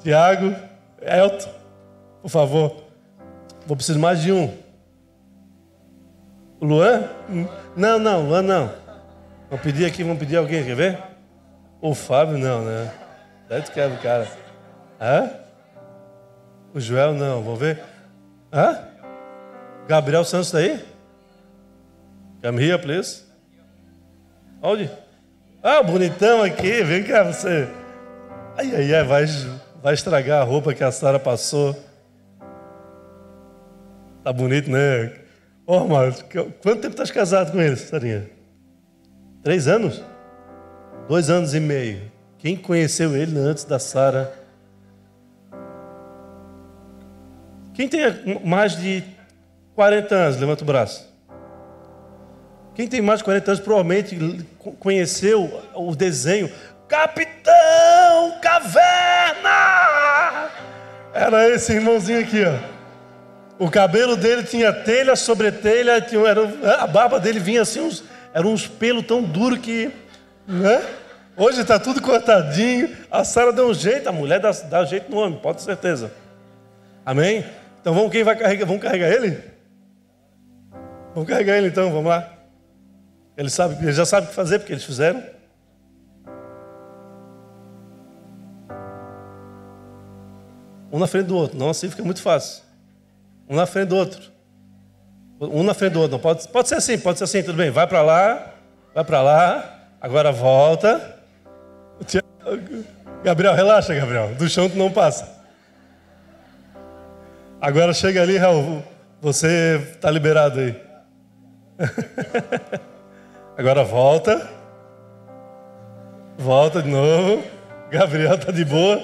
[0.02, 0.56] Tiago,
[1.02, 1.50] Elton,
[2.22, 2.76] por favor.
[3.66, 4.54] Vou precisar mais de um.
[6.60, 7.04] O Luan?
[7.76, 8.72] Não, não, Luan não.
[9.50, 10.98] Vamos pedir aqui, vamos pedir alguém, quer ver?
[11.82, 12.92] O Fábio não, né?
[13.50, 14.28] Daí tu quebra o cara.
[15.00, 15.30] Hã?
[16.74, 17.82] O Joel não, vamos ver.
[18.52, 18.80] Hã?
[19.88, 20.84] Gabriel Santos está aí?
[22.44, 23.24] Come here, please.
[24.62, 24.90] Onde?
[25.64, 27.68] Ah, bonitão aqui, vem cá você.
[28.58, 29.26] Ai, ai, ai, vai,
[29.82, 31.76] vai estragar a roupa que a Sara passou.
[34.24, 35.14] Tá bonito, né?
[35.66, 36.14] Ô, oh, mano,
[36.62, 38.30] quanto tempo estás casado com ele, Sarinha?
[39.44, 40.04] Três anos?
[41.08, 42.12] Dois anos e meio.
[42.40, 44.34] Quem conheceu ele antes da Sara?
[47.74, 48.02] Quem tem
[48.44, 49.04] mais de
[49.76, 51.08] 40 anos, levanta o braço.
[52.76, 54.46] Quem tem mais de 40 anos provavelmente
[54.80, 56.52] conheceu o desenho
[56.88, 59.50] Capitão Caverna!
[61.14, 62.78] Era esse irmãozinho aqui, ó.
[63.60, 68.04] O cabelo dele tinha telha sobre telha, tinha, era, a barba dele vinha assim, uns,
[68.34, 69.92] eram uns pelos tão duros que.
[70.48, 70.82] Né?
[71.40, 72.98] Hoje está tudo cortadinho.
[73.12, 76.12] A Sara deu um jeito, a mulher dá, dá jeito no homem, pode ter certeza.
[77.06, 77.46] Amém?
[77.80, 78.66] Então vamos, quem vai carregar?
[78.66, 79.40] Vamos carregar ele?
[81.14, 82.34] Vamos carregar ele então, vamos lá.
[83.38, 85.24] Ele, sabe, ele já sabe o que fazer, porque eles fizeram.
[90.92, 92.64] Um na frente do outro, não assim fica muito fácil.
[93.48, 94.32] Um na frente do outro.
[95.40, 96.18] Um na frente do outro.
[96.18, 97.70] Não, pode, pode ser assim, pode ser assim, tudo bem.
[97.70, 98.56] Vai para lá,
[98.96, 101.17] vai para lá, agora volta.
[103.24, 104.36] Gabriel, relaxa, Gabriel.
[104.36, 105.28] Do chão tu não passa.
[107.60, 108.84] Agora chega ali, Raul.
[109.22, 110.82] Você está liberado aí.
[113.58, 114.48] Agora volta.
[116.38, 117.44] Volta de novo.
[117.90, 119.02] Gabriel está de boa.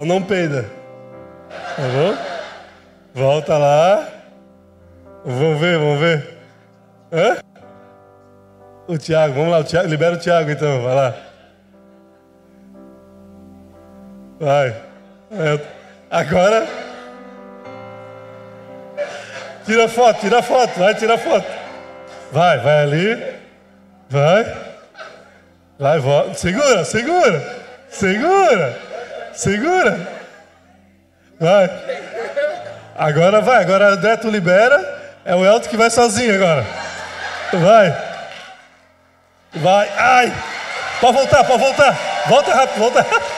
[0.00, 0.70] Não peida.
[1.48, 2.16] Tá bom?
[3.12, 4.08] Volta lá.
[5.24, 6.38] Vamos ver, vamos ver.
[7.12, 7.38] Hã?
[8.86, 11.29] O Tiago, vamos lá, o Thiago, libera o Tiago então, vai lá.
[14.40, 14.74] Vai.
[15.32, 15.60] É.
[16.10, 16.66] Agora.
[19.66, 21.46] Tira foto, tira foto, vai, tira foto.
[22.32, 23.34] Vai, vai ali.
[24.08, 24.56] Vai.
[25.78, 26.34] Vai, volta.
[26.34, 27.62] Segura, segura.
[27.90, 28.78] Segura.
[29.34, 30.08] Segura.
[31.38, 31.70] Vai.
[32.96, 35.00] Agora vai, agora André tu libera.
[35.24, 36.64] É o Elton que vai sozinho agora.
[37.52, 37.96] Vai.
[39.56, 39.88] Vai.
[39.98, 40.32] Ai.
[40.98, 41.98] Pode voltar, pode voltar.
[42.26, 43.29] Volta rápido, volta rápido.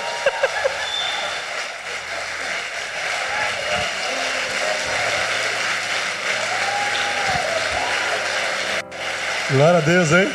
[9.50, 10.28] Glória a Deus, hein?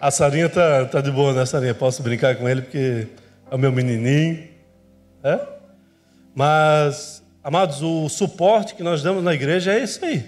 [0.00, 1.74] A Sarinha tá, tá de boa, né, Sarinha?
[1.74, 3.08] Posso brincar com ele porque
[3.50, 4.48] é o meu menininho.
[5.24, 5.40] É?
[6.34, 10.24] Mas, amados, o suporte que nós damos na igreja é esse aí.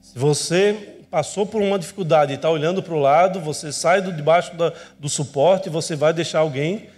[0.00, 4.12] Se você passou por uma dificuldade e está olhando para o lado, você sai do
[4.12, 6.88] debaixo da, do suporte e você vai deixar alguém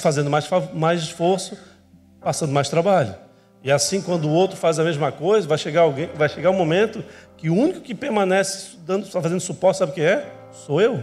[0.00, 1.56] fazendo mais, mais esforço,
[2.20, 3.14] passando mais trabalho.
[3.62, 6.56] E assim, quando o outro faz a mesma coisa, vai chegar alguém, vai chegar um
[6.56, 7.04] momento
[7.36, 10.30] que o único que permanece dando, fazendo suporte, sabe o que é?
[10.52, 11.02] Sou eu.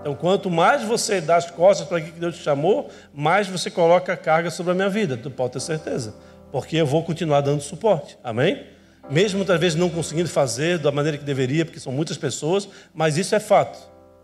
[0.00, 3.70] Então, quanto mais você dá as costas para aquilo que Deus te chamou, mais você
[3.70, 5.16] coloca a carga sobre a minha vida.
[5.16, 6.14] Tu pode ter certeza.
[6.52, 8.16] Porque eu vou continuar dando suporte.
[8.22, 8.66] Amém?
[9.10, 13.16] Mesmo muitas vezes não conseguindo fazer da maneira que deveria, porque são muitas pessoas, mas
[13.16, 13.78] isso é fato.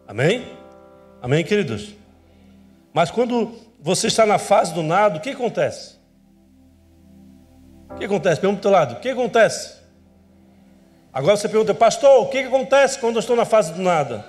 [0.06, 0.46] Amém?
[1.20, 1.94] Amém, queridos?
[2.92, 5.96] Mas quando você está na fase do nada, o que acontece?
[7.94, 8.40] O que acontece?
[8.40, 8.94] Pergunta para o teu lado.
[8.94, 9.82] O que acontece?
[11.12, 14.24] Agora você pergunta, pastor, o que acontece quando eu estou na fase do nada?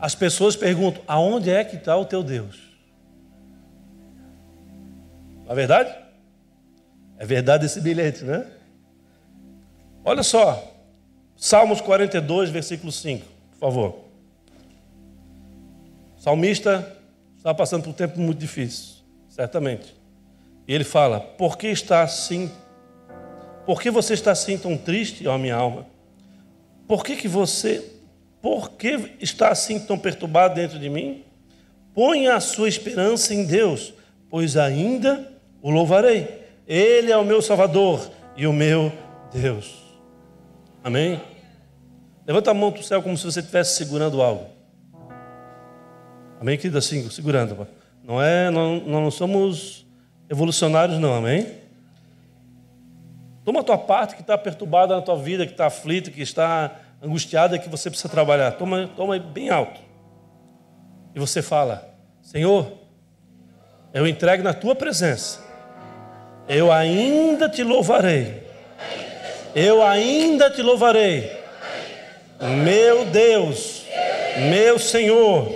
[0.00, 2.58] As pessoas perguntam, aonde é que está o teu Deus?
[5.44, 5.94] Não é verdade?
[7.18, 8.46] É verdade esse bilhete, né?
[10.04, 10.72] Olha só,
[11.36, 14.04] Salmos 42, versículo 5, por favor.
[16.16, 16.96] Salmista
[17.36, 18.91] está passando por um tempo muito difícil,
[19.42, 19.94] certamente.
[20.66, 22.50] E ele fala: Por que está assim?
[23.66, 25.86] Por que você está assim tão triste, ó minha alma?
[26.86, 27.84] Por que, que você,
[28.40, 31.24] por que está assim tão perturbado dentro de mim?
[31.94, 33.92] Ponha a sua esperança em Deus,
[34.30, 38.92] pois ainda o louvarei ele é o meu Salvador e o meu
[39.32, 39.82] Deus.
[40.82, 41.20] Amém?
[42.26, 44.46] Levanta a mão para o céu como se você estivesse segurando algo.
[46.40, 46.78] Amém, querido?
[46.78, 47.66] Assim, segurando.
[48.02, 49.86] Não é, não, não somos
[50.28, 51.46] evolucionários, não, amém?
[53.44, 56.76] Toma a tua parte que está perturbada na tua vida, que está aflita, que está
[57.02, 58.52] angustiada, que você precisa trabalhar.
[58.52, 59.80] Toma, toma bem alto.
[61.14, 61.88] E você fala:
[62.20, 62.72] Senhor,
[63.92, 65.52] eu entrego na tua presença
[66.48, 68.42] eu ainda te louvarei.
[69.54, 71.30] Eu ainda te louvarei.
[72.62, 73.84] Meu Deus,
[74.50, 75.54] meu Senhor,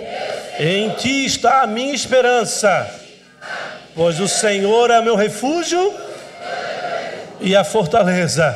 [0.59, 2.89] em ti está a minha esperança,
[3.93, 5.93] pois o Senhor é meu refúgio
[7.39, 8.55] e a fortaleza.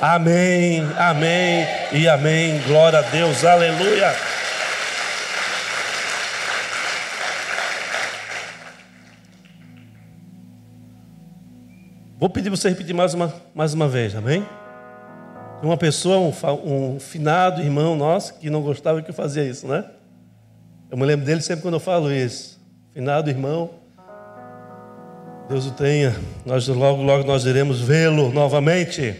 [0.00, 2.60] Amém, amém e amém.
[2.66, 4.14] Glória a Deus, aleluia.
[12.18, 14.46] Vou pedir você repetir mais uma, mais uma vez, amém?
[15.62, 19.84] Uma pessoa, um, um finado irmão nosso, que não gostava que eu fazia isso, né?
[20.88, 22.60] Eu me lembro dele sempre quando eu falo isso.
[22.92, 23.70] Finado irmão,
[25.48, 26.14] Deus o tenha.
[26.44, 29.16] Nós logo, logo nós iremos vê-lo novamente.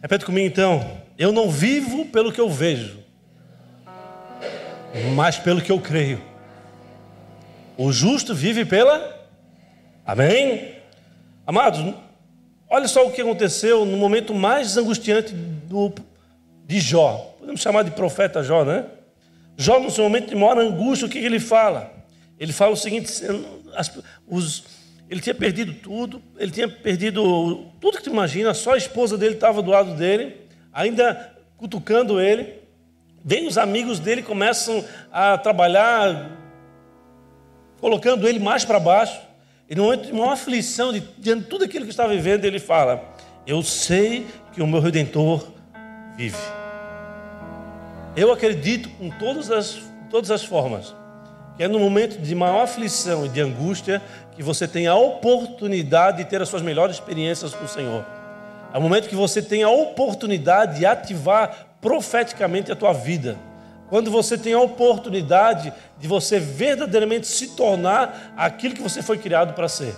[0.00, 1.02] Repete comigo então.
[1.18, 2.98] Eu não vivo pelo que eu vejo,
[5.14, 6.20] mas pelo que eu creio.
[7.76, 9.14] O justo vive pela.
[10.04, 10.74] Amém?
[11.46, 11.94] Amados,
[12.68, 15.92] olha só o que aconteceu no momento mais angustiante do,
[16.66, 17.34] de Jó.
[17.38, 18.86] Podemos chamar de profeta Jó, né?
[19.56, 21.92] Jó, no seu momento de maior angústia, o que, ele fala?
[22.38, 23.10] Ele fala o seguinte:
[23.76, 24.64] as, os,
[25.08, 29.34] ele tinha perdido tudo, ele tinha perdido tudo que tu imagina, só a esposa dele
[29.34, 30.36] estava do lado dele,
[30.72, 32.64] ainda cutucando ele.
[33.24, 36.30] Vem os amigos dele começam a trabalhar,
[37.80, 39.18] colocando ele mais para baixo.
[39.70, 42.58] E no momento de maior aflição, de, diante de tudo aquilo que está vivendo, ele
[42.58, 43.14] fala:
[43.46, 45.46] Eu sei que o meu redentor
[46.16, 46.36] vive.
[48.16, 50.94] Eu acredito com todas as, todas as formas
[51.56, 54.02] que é no momento de maior aflição e de angústia
[54.34, 58.04] que você tem a oportunidade de ter as suas melhores experiências com o Senhor.
[58.72, 63.36] É o momento que você tem a oportunidade de ativar profeticamente a tua vida
[63.88, 69.54] quando você tem a oportunidade de você verdadeiramente se tornar aquilo que você foi criado
[69.54, 69.94] para ser.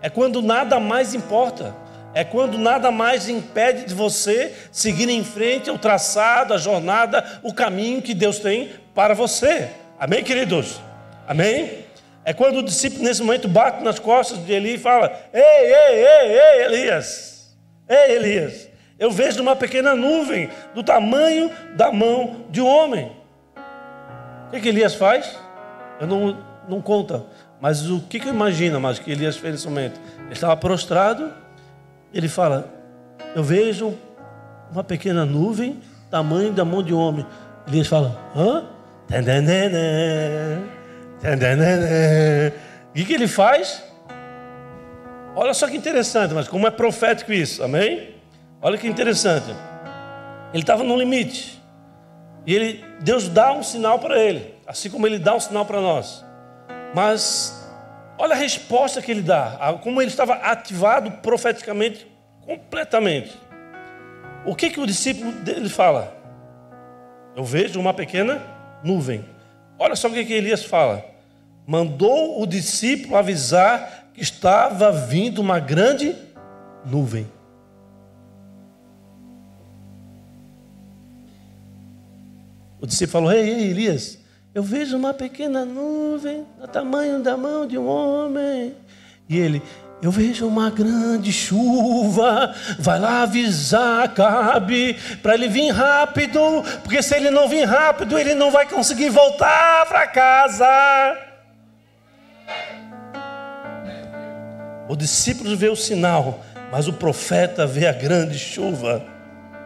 [0.00, 1.74] É quando nada mais importa.
[2.16, 7.52] É quando nada mais impede de você seguir em frente o traçado, a jornada, o
[7.52, 9.68] caminho que Deus tem para você.
[9.98, 10.80] Amém, queridos?
[11.28, 11.84] Amém?
[12.24, 16.06] É quando o discípulo nesse momento bate nas costas de Eli e fala: Ei, ei,
[16.06, 17.54] ei, ei, Elias!
[17.86, 18.66] Ei, Elias!
[18.98, 23.12] Eu vejo uma pequena nuvem do tamanho da mão de um homem.
[24.48, 25.38] O que, que Elias faz?
[26.00, 27.26] Eu não, não conta.
[27.60, 30.00] Mas o que, que imagina mais que Elias fez nesse momento?
[30.24, 31.44] Ele estava prostrado,
[32.12, 32.72] ele fala:
[33.34, 33.94] Eu vejo
[34.70, 35.80] uma pequena nuvem,
[36.10, 37.26] tamanho da mão de homem.
[37.66, 38.64] Elias fala: Hã?
[42.90, 43.82] O que, que ele faz?
[45.34, 48.14] Olha só que interessante, mas como é profético isso, amém?
[48.62, 49.54] Olha que interessante.
[50.52, 51.62] Ele estava no limite.
[52.46, 55.80] E ele, Deus dá um sinal para ele, assim como ele dá um sinal para
[55.80, 56.24] nós.
[56.94, 57.55] Mas
[58.18, 62.06] olha a resposta que ele dá, como ele estava ativado profeticamente
[62.44, 63.36] completamente.
[64.44, 66.16] O que que o discípulo dele fala?
[67.34, 68.40] Eu vejo uma pequena
[68.82, 69.24] nuvem.
[69.78, 71.04] Olha só o que, que Elias fala.
[71.66, 76.16] Mandou o discípulo avisar que estava vindo uma grande
[76.84, 77.26] nuvem.
[82.80, 84.18] O discípulo falou: Ei, ei, Elias,
[84.56, 88.74] eu vejo uma pequena nuvem do tamanho da mão de um homem.
[89.28, 89.62] E ele:
[90.00, 92.54] Eu vejo uma grande chuva.
[92.78, 96.40] Vai lá avisar Cabe para ele vir rápido,
[96.82, 101.18] porque se ele não vir rápido, ele não vai conseguir voltar para casa.
[104.88, 106.40] O discípulo vê o sinal,
[106.72, 109.04] mas o profeta vê a grande chuva.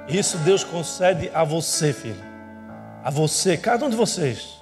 [0.08, 2.28] Isso Deus concede a você, filho
[3.02, 4.59] a você, cada um de vocês.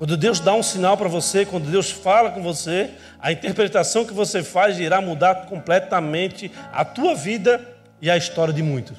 [0.00, 2.88] Quando Deus dá um sinal para você, quando Deus fala com você,
[3.20, 7.60] a interpretação que você faz irá mudar completamente a tua vida
[8.00, 8.96] e a história de muitos.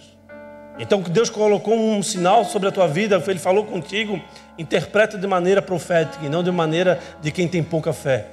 [0.77, 4.21] Então, que Deus colocou um sinal sobre a tua vida, Ele falou contigo,
[4.59, 8.27] interpreta de maneira profética e não de maneira de quem tem pouca fé.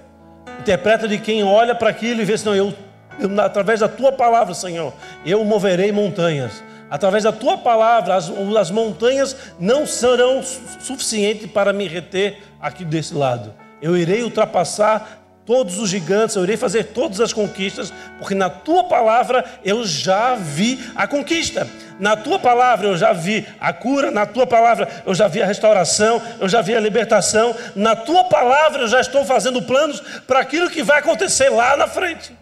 [0.61, 2.75] Interpreta de quem olha para aquilo e vê, Senhor, eu,
[3.19, 4.93] eu, através da tua palavra, Senhor,
[5.25, 6.63] eu moverei montanhas.
[6.91, 13.15] Através da tua palavra, as, as montanhas não serão suficientes para me reter aqui desse
[13.15, 13.55] lado.
[13.81, 15.19] Eu irei ultrapassar
[15.49, 20.35] todos os gigantes, eu irei fazer todas as conquistas, porque na tua palavra eu já
[20.35, 21.67] vi a conquista.
[21.99, 25.47] Na tua palavra eu já vi a cura, na tua palavra eu já vi a
[25.47, 30.41] restauração, eu já vi a libertação, na tua palavra eu já estou fazendo planos para
[30.41, 32.37] aquilo que vai acontecer lá na frente.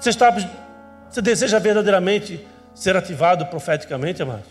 [0.00, 0.32] Você está
[1.10, 4.46] você deseja verdadeiramente ser ativado profeticamente, amados.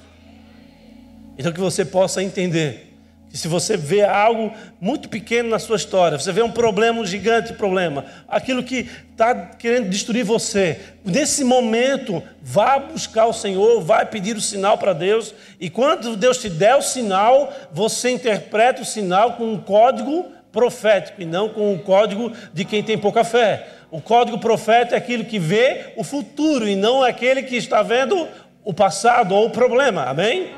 [1.38, 2.94] Então que você possa entender
[3.34, 7.06] que se você vê algo muito pequeno na sua história, você vê um problema, um
[7.06, 14.06] gigante problema, aquilo que está querendo destruir você, nesse momento, vá buscar o Senhor, vai
[14.06, 18.86] pedir o sinal para Deus, e quando Deus te der o sinal, você interpreta o
[18.86, 23.68] sinal com um código profético e não com o código de quem tem pouca fé.
[23.94, 28.28] O código profeta é aquilo que vê o futuro e não aquele que está vendo
[28.64, 30.06] o passado ou o problema.
[30.06, 30.50] Amém?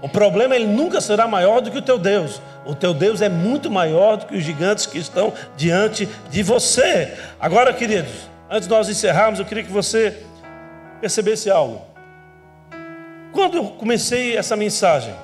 [0.00, 2.40] O problema ele nunca será maior do que o teu Deus.
[2.64, 7.12] O teu Deus é muito maior do que os gigantes que estão diante de você.
[7.38, 10.16] Agora, queridos, antes de nós encerrarmos, eu queria que você
[11.02, 11.82] percebesse algo.
[13.30, 15.14] Quando eu comecei essa mensagem,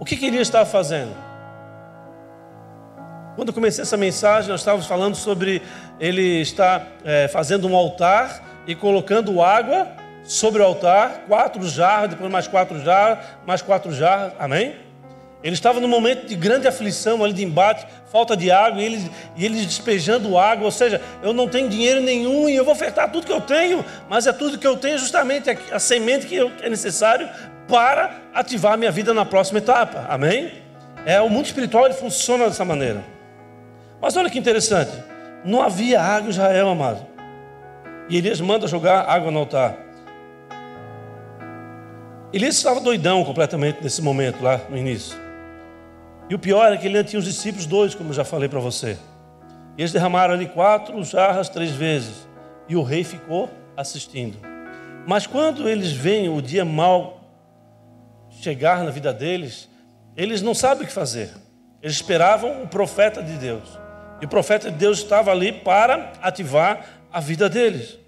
[0.00, 1.29] o que, que Elias estava fazendo?
[3.40, 5.62] Quando eu comecei essa mensagem, nós estávamos falando sobre
[5.98, 9.88] ele estar é, fazendo um altar e colocando água
[10.24, 14.76] sobre o altar, quatro jarras, depois mais quatro jarras, mais quatro jarras, amém?
[15.42, 19.10] Ele estava num momento de grande aflição ali de embate, falta de água, e ele,
[19.34, 23.10] e ele despejando água, ou seja, eu não tenho dinheiro nenhum e eu vou ofertar
[23.10, 26.36] tudo que eu tenho, mas é tudo que eu tenho justamente a, a semente que
[26.36, 27.26] é necessário
[27.66, 30.52] para ativar a minha vida na próxima etapa, amém?
[31.06, 33.18] É, o mundo espiritual ele funciona dessa maneira.
[34.00, 34.92] Mas olha que interessante.
[35.44, 37.06] Não havia água em Israel, amado.
[38.08, 39.76] E Elias manda jogar água no altar.
[42.32, 45.18] Elias estava doidão completamente nesse momento lá no início.
[46.28, 48.96] E o pior é que ele tinha os discípulos dois, como já falei para você.
[49.76, 52.28] Eles derramaram ali quatro jarras três vezes.
[52.68, 54.36] E o rei ficou assistindo.
[55.06, 57.20] Mas quando eles veem o dia mal
[58.30, 59.68] chegar na vida deles,
[60.16, 61.30] eles não sabem o que fazer.
[61.82, 63.79] Eles esperavam o profeta de Deus.
[64.20, 67.98] E o profeta de Deus estava ali para ativar a vida deles.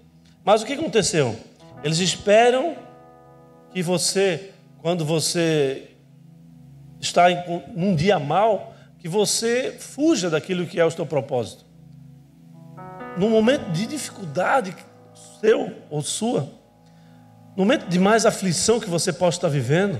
[0.45, 1.35] Mas o que aconteceu?
[1.83, 2.75] Eles esperam
[3.71, 4.51] que você,
[4.81, 5.89] quando você
[6.99, 7.37] está em
[7.75, 11.65] um dia mal, que você fuja daquilo que é o seu propósito.
[13.17, 14.75] No momento de dificuldade
[15.39, 16.49] seu ou sua,
[17.55, 19.99] no momento de mais aflição que você possa estar vivendo,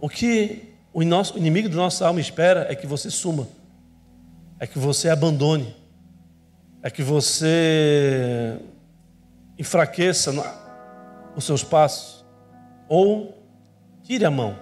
[0.00, 3.46] o que o, nosso, o inimigo da nossa alma espera é que você suma
[4.62, 5.74] é que você abandone,
[6.84, 8.56] é que você
[9.58, 10.32] enfraqueça
[11.34, 12.24] os seus passos,
[12.88, 13.42] ou
[14.04, 14.56] tire a mão.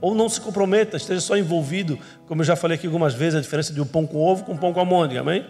[0.00, 3.40] Ou não se comprometa, esteja só envolvido, como eu já falei aqui algumas vezes, a
[3.40, 5.46] diferença de um pão com ovo com um pão com almôndega, amém?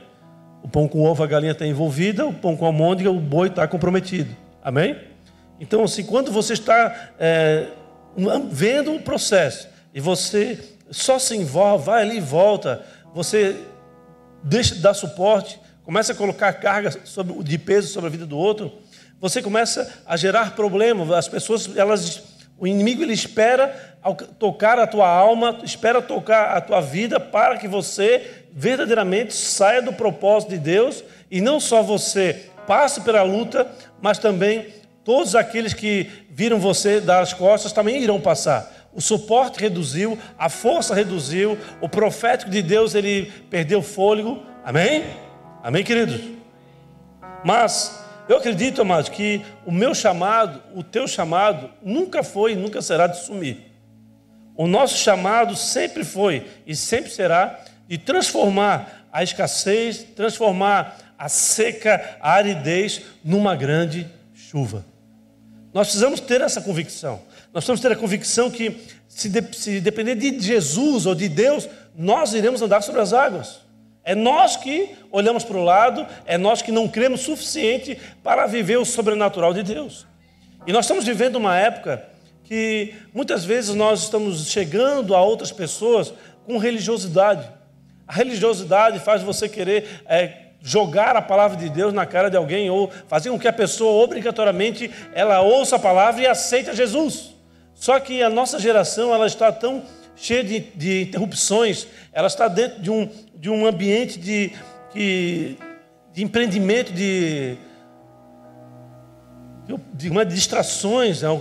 [0.62, 3.66] O pão com ovo a galinha está envolvida, o pão com almôndega o boi está
[3.66, 4.98] comprometido, amém?
[5.58, 7.68] Então, assim, quando você está é,
[8.50, 10.58] vendo o processo e você
[10.90, 12.84] só se envolve, vai ali e volta,
[13.14, 13.56] você
[14.42, 18.36] deixa de dar suporte, começa a colocar carga sobre, de peso sobre a vida do
[18.36, 18.72] outro,
[19.20, 21.10] você começa a gerar problemas.
[21.10, 22.22] As pessoas, elas,
[22.58, 23.68] o inimigo ele espera
[24.38, 29.92] tocar a tua alma, espera tocar a tua vida para que você verdadeiramente saia do
[29.92, 34.66] propósito de Deus e não só você passe pela luta, mas também
[35.04, 38.79] todos aqueles que viram você dar as costas também irão passar.
[38.92, 44.42] O suporte reduziu, a força reduziu, o profético de Deus ele perdeu fôlego.
[44.64, 45.04] Amém?
[45.62, 46.20] Amém, queridos?
[47.44, 52.82] Mas eu acredito, amados, que o meu chamado, o teu chamado, nunca foi e nunca
[52.82, 53.70] será de sumir.
[54.56, 62.18] O nosso chamado sempre foi e sempre será de transformar a escassez, transformar a seca,
[62.20, 64.84] a aridez, numa grande chuva.
[65.72, 67.20] Nós precisamos ter essa convicção.
[67.52, 68.76] Nós precisamos ter a convicção que,
[69.08, 73.60] se, de, se depender de Jesus ou de Deus, nós iremos andar sobre as águas.
[74.02, 78.78] É nós que olhamos para o lado, é nós que não cremos suficiente para viver
[78.78, 80.06] o sobrenatural de Deus.
[80.66, 82.04] E nós estamos vivendo uma época
[82.44, 86.12] que muitas vezes nós estamos chegando a outras pessoas
[86.44, 87.48] com religiosidade.
[88.08, 92.70] A religiosidade faz você querer é, jogar a palavra de Deus na cara de alguém
[92.70, 97.34] ou fazer com que a pessoa obrigatoriamente ela ouça a palavra e aceite Jesus.
[97.74, 99.82] Só que a nossa geração ela está tão
[100.14, 104.52] cheia de, de interrupções, ela está dentro de um, de um ambiente de,
[104.94, 105.56] de,
[106.12, 107.56] de empreendimento, de,
[109.94, 111.22] de uma distrações.
[111.22, 111.40] Né?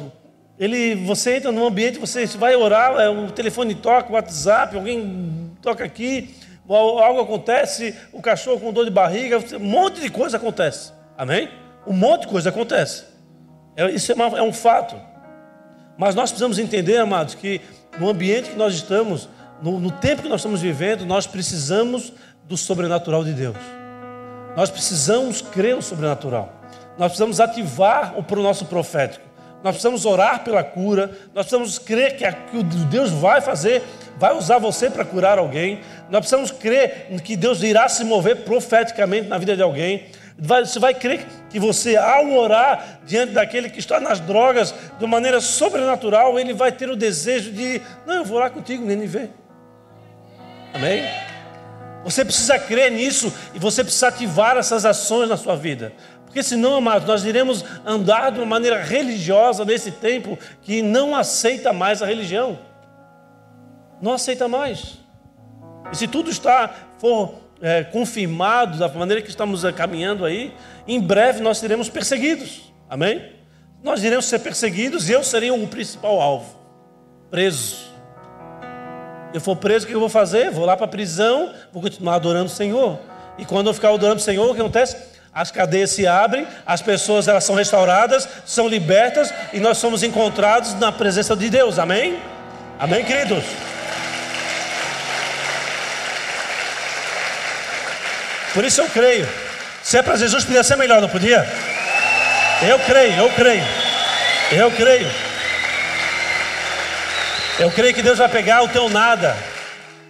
[0.57, 5.51] Ele, você entra num ambiente, você vai orar, é, o telefone toca, o WhatsApp, alguém
[5.61, 6.34] toca aqui,
[6.76, 10.91] algo acontece, o cachorro com dor de barriga, um monte de coisa acontece.
[11.17, 11.49] Amém?
[11.88, 13.05] Um monte de coisa acontece.
[13.76, 14.95] É, isso é, uma, é um fato.
[15.97, 17.59] Mas nós precisamos entender, amados, que
[17.99, 19.28] no ambiente que nós estamos,
[19.61, 22.13] no, no tempo que nós estamos vivendo, nós precisamos
[22.43, 23.57] do sobrenatural de Deus.
[24.55, 26.53] Nós precisamos crer no sobrenatural.
[26.97, 29.26] Nós precisamos ativar o pro nosso profético.
[29.63, 31.11] Nós precisamos orar pela cura.
[31.34, 33.84] Nós precisamos crer que, a, que Deus vai fazer,
[34.20, 35.80] vai usar você para curar alguém.
[36.09, 40.07] Nós precisamos crer que Deus irá se mover profeticamente na vida de alguém.
[40.38, 45.41] Você vai crer que você, ao orar diante daquele que está nas drogas de maneira
[45.41, 49.32] sobrenatural, ele vai ter o desejo de, não, eu vou lá contigo, ver.
[50.74, 51.03] Amém?
[52.03, 55.91] Você precisa crer nisso e você precisa ativar essas ações na sua vida.
[56.26, 61.74] Porque senão, amados, nós iremos andar de uma maneira religiosa nesse tempo que não aceita
[61.74, 62.68] mais a religião.
[64.02, 65.00] Não aceita mais.
[65.91, 70.54] E se tudo está for é, confirmado da maneira que estamos caminhando aí,
[70.88, 72.74] em breve nós seremos perseguidos.
[72.89, 73.34] Amém?
[73.84, 76.58] Nós iremos ser perseguidos e eu serei o principal alvo.
[77.30, 77.89] Preso.
[79.34, 80.50] Eu for preso, o que eu vou fazer?
[80.50, 83.00] Vou lá para a prisão, vou continuar adorando o Senhor.
[83.38, 84.97] E quando eu ficar adorando o Senhor, o que acontece?
[85.32, 90.74] As cadeias se abrem, as pessoas elas são restauradas, são libertas e nós somos encontrados
[90.74, 91.78] na presença de Deus.
[91.78, 92.20] Amém?
[92.80, 93.43] Amém, queridos?
[98.54, 99.28] Por isso eu creio.
[99.84, 101.47] Se é para Jesus, podia ser melhor, não podia?
[102.68, 103.64] Eu creio, eu creio.
[104.52, 105.08] Eu creio.
[107.60, 109.36] Eu creio que Deus vai pegar o teu nada.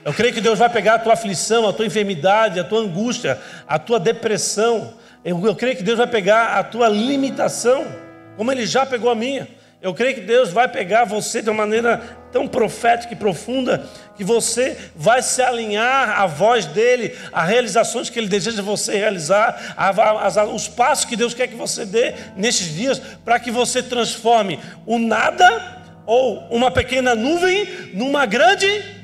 [0.05, 3.39] Eu creio que Deus vai pegar a tua aflição, a tua enfermidade, a tua angústia,
[3.67, 4.93] a tua depressão.
[5.23, 7.85] Eu, eu creio que Deus vai pegar a tua limitação,
[8.37, 9.47] como Ele já pegou a minha.
[9.81, 12.01] Eu creio que Deus vai pegar você de uma maneira
[12.33, 18.19] tão profética e profunda que você vai se alinhar à voz dele, às realizações que
[18.19, 19.77] ele deseja você realizar,
[20.53, 24.99] os passos que Deus quer que você dê nestes dias, para que você transforme o
[24.99, 28.98] nada ou uma pequena nuvem numa grande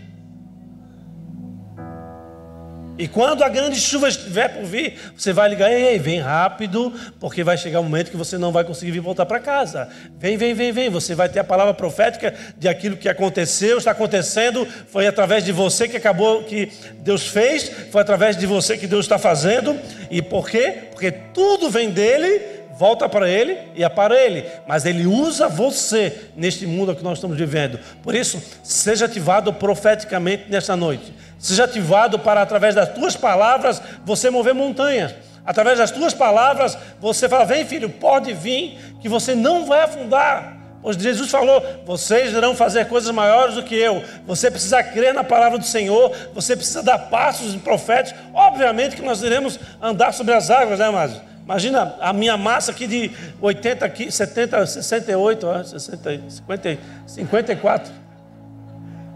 [2.98, 7.44] e quando a grande chuva estiver por vir, você vai ligar, ei, vem rápido, porque
[7.44, 9.90] vai chegar um momento que você não vai conseguir vir voltar para casa.
[10.18, 10.90] Vem, vem, vem, vem.
[10.90, 15.52] Você vai ter a palavra profética de aquilo que aconteceu, está acontecendo, foi através de
[15.52, 19.78] você que acabou, que Deus fez, foi através de você que Deus está fazendo.
[20.10, 20.90] E por quê?
[20.92, 24.46] Porque tudo vem dele, volta para ele e é para ele.
[24.68, 27.80] Mas ele usa você neste mundo que nós estamos vivendo.
[28.04, 31.14] Por isso, seja ativado profeticamente nesta noite
[31.46, 35.14] seja ativado para, através das tuas palavras, você mover montanhas.
[35.46, 40.58] Através das tuas palavras, você fala: vem filho, pode vir, que você não vai afundar.
[40.82, 44.04] Pois Jesus falou: vocês irão fazer coisas maiores do que eu.
[44.26, 48.20] Você precisa crer na palavra do Senhor, você precisa dar passos proféticos.
[48.34, 51.22] Obviamente que nós iremos andar sobre as águas, né, Márcio?
[51.46, 57.94] Imagina a minha massa aqui de 80, 70, 68, 60, 50, 54.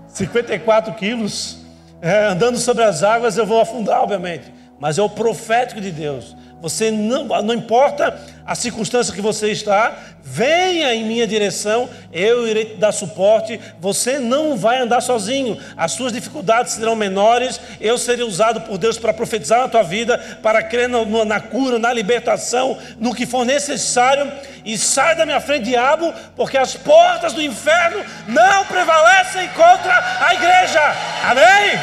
[0.07, 1.57] 54 quilos.
[1.99, 4.53] É, andando sobre as águas, eu vou afundar, obviamente.
[4.79, 6.35] Mas é o profético de Deus.
[6.61, 12.65] Você não, não importa a circunstância que você está, venha em minha direção, eu irei
[12.65, 13.59] te dar suporte.
[13.79, 17.59] Você não vai andar sozinho, as suas dificuldades serão menores.
[17.79, 21.79] Eu serei usado por Deus para profetizar na tua vida, para crer na, na cura,
[21.79, 24.31] na libertação, no que for necessário.
[24.65, 30.33] E sai da minha frente, diabo, porque as portas do inferno não prevalecem contra a
[30.33, 30.81] igreja.
[31.23, 31.79] Amém?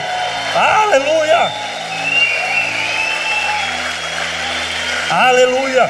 [0.54, 1.75] Aleluia!
[5.10, 5.88] Aleluia!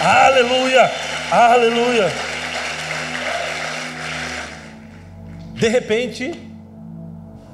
[0.00, 0.90] Aleluia!
[1.30, 2.06] Aleluia!
[5.52, 6.32] De repente,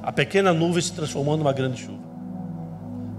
[0.01, 2.01] a pequena nuvem se transformou numa grande chuva.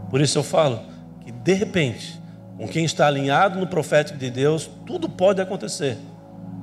[0.09, 0.81] Por isso eu falo
[1.21, 2.19] que de repente,
[2.57, 5.99] com quem está alinhado no profético de Deus, tudo pode acontecer.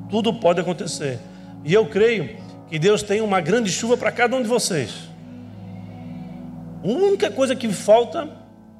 [0.09, 1.19] Tudo pode acontecer.
[1.63, 5.07] E eu creio que Deus tem uma grande chuva para cada um de vocês.
[6.83, 8.27] A única coisa que falta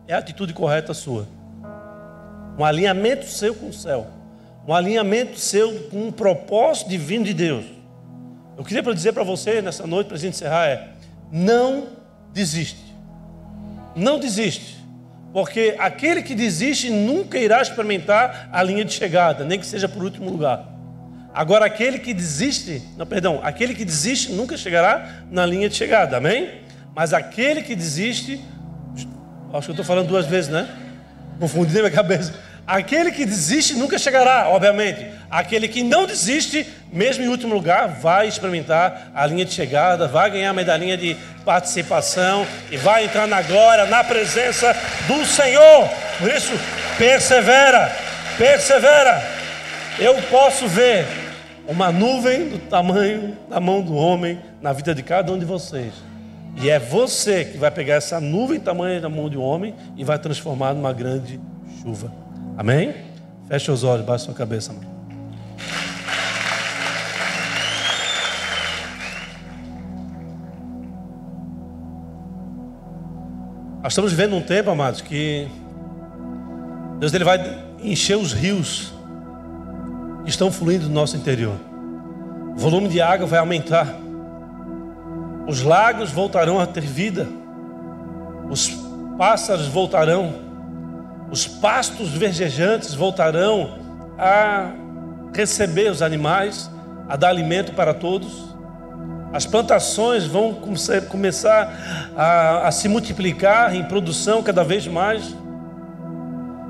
[0.07, 1.27] é a atitude correta sua
[2.59, 4.07] um alinhamento seu com o céu,
[4.67, 7.65] um alinhamento seu com um propósito divino de Deus.
[8.57, 10.89] Eu queria dizer para você nessa noite, para a gente encerrar, é:
[11.31, 11.87] não
[12.33, 12.93] desiste.
[13.95, 14.77] Não desiste.
[15.31, 20.03] Porque aquele que desiste nunca irá experimentar a linha de chegada, nem que seja por
[20.03, 20.67] último lugar.
[21.33, 26.17] Agora, aquele que desiste, não, perdão, aquele que desiste nunca chegará na linha de chegada,
[26.17, 26.61] amém?
[26.93, 28.43] Mas aquele que desiste,
[29.53, 30.67] acho que eu estou falando duas vezes, né?
[31.39, 32.48] Confundi minha cabeça.
[32.69, 35.03] Aquele que desiste nunca chegará, obviamente.
[35.27, 40.29] Aquele que não desiste, mesmo em último lugar, vai experimentar a linha de chegada, vai
[40.29, 44.71] ganhar a medalhinha de participação e vai entrar na glória, na presença
[45.07, 45.89] do Senhor.
[46.19, 46.53] Por isso,
[46.95, 47.91] persevera,
[48.37, 49.19] persevera.
[49.97, 51.07] Eu posso ver
[51.67, 55.91] uma nuvem do tamanho da mão do homem na vida de cada um de vocês.
[56.61, 60.03] E é você que vai pegar essa nuvem tamanho da mão de um homem e
[60.03, 61.41] vai transformar numa grande
[61.81, 62.28] chuva.
[62.59, 62.93] Amém?
[63.47, 64.75] Feche os olhos, baixe sua cabeça.
[73.81, 75.47] Nós estamos vivendo um tempo, amados, que
[76.99, 77.39] Deus ele vai
[77.81, 78.93] encher os rios
[80.25, 81.55] que estão fluindo do nosso interior.
[82.57, 83.87] O volume de água vai aumentar.
[85.47, 87.25] Os lagos voltarão a ter vida.
[88.49, 88.69] Os
[89.17, 90.48] pássaros voltarão
[91.31, 93.77] os pastos verdejantes voltarão
[94.17, 94.71] a
[95.33, 96.69] receber os animais,
[97.07, 98.49] a dar alimento para todos.
[99.31, 100.55] As plantações vão
[101.09, 105.35] começar a, a, se multiplicar em produção cada vez mais.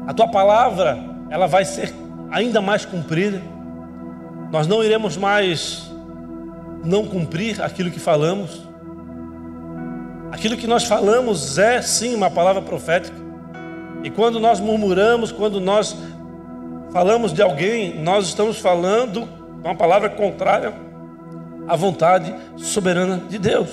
[0.05, 0.99] A tua palavra,
[1.29, 1.93] ela vai ser
[2.29, 3.41] ainda mais cumprida.
[4.51, 5.89] Nós não iremos mais
[6.83, 8.67] não cumprir aquilo que falamos.
[10.31, 13.28] Aquilo que nós falamos é sim uma palavra profética.
[14.03, 15.95] E quando nós murmuramos, quando nós
[16.91, 19.27] falamos de alguém, nós estamos falando
[19.63, 20.73] uma palavra contrária
[21.67, 23.69] à vontade soberana de Deus.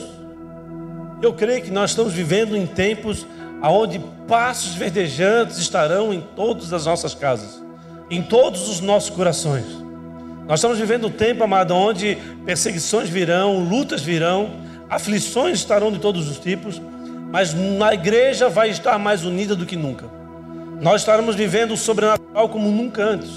[1.22, 3.26] Eu creio que nós estamos vivendo em tempos
[3.62, 3.98] onde
[4.28, 7.62] passos verdejantes estarão em todas as nossas casas,
[8.10, 9.64] em todos os nossos corações.
[10.46, 14.50] Nós estamos vivendo um tempo, amado, onde perseguições virão, lutas virão,
[14.88, 16.80] aflições estarão de todos os tipos,
[17.30, 17.54] mas
[17.84, 20.06] a igreja vai estar mais unida do que nunca.
[20.80, 23.30] Nós estaremos vivendo o sobrenatural como nunca antes.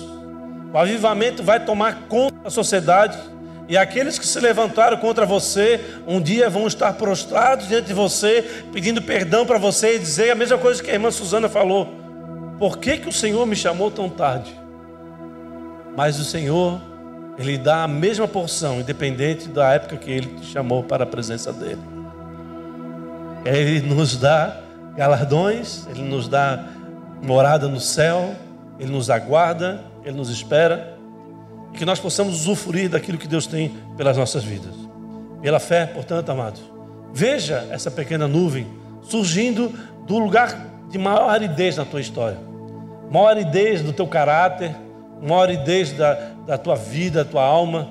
[0.74, 3.18] O avivamento vai tomar conta da sociedade.
[3.68, 8.44] E aqueles que se levantaram contra você, um dia vão estar prostrados diante de você,
[8.74, 11.88] pedindo perdão para você e dizer a mesma coisa que a irmã Suzana falou:
[12.58, 14.52] Por que, que o Senhor me chamou tão tarde?
[15.96, 16.82] Mas o Senhor,
[17.38, 21.54] Ele dá a mesma porção, independente da época que Ele te chamou para a presença
[21.54, 21.99] dEle.
[23.46, 24.58] Ele nos dá
[24.96, 26.66] galardões, Ele nos dá
[27.22, 28.36] morada no céu,
[28.80, 30.98] Ele nos aguarda, Ele nos espera,
[31.74, 34.74] e que nós possamos usufruir daquilo que Deus tem pelas nossas vidas.
[35.42, 36.62] Pela fé, portanto, amados,
[37.14, 38.68] veja essa pequena nuvem
[39.02, 39.72] surgindo
[40.06, 42.38] do lugar de maior aridez na tua história,
[43.10, 44.76] maior aridez do teu caráter,
[45.22, 46.14] maior aridez da,
[46.46, 47.90] da tua vida, da tua alma.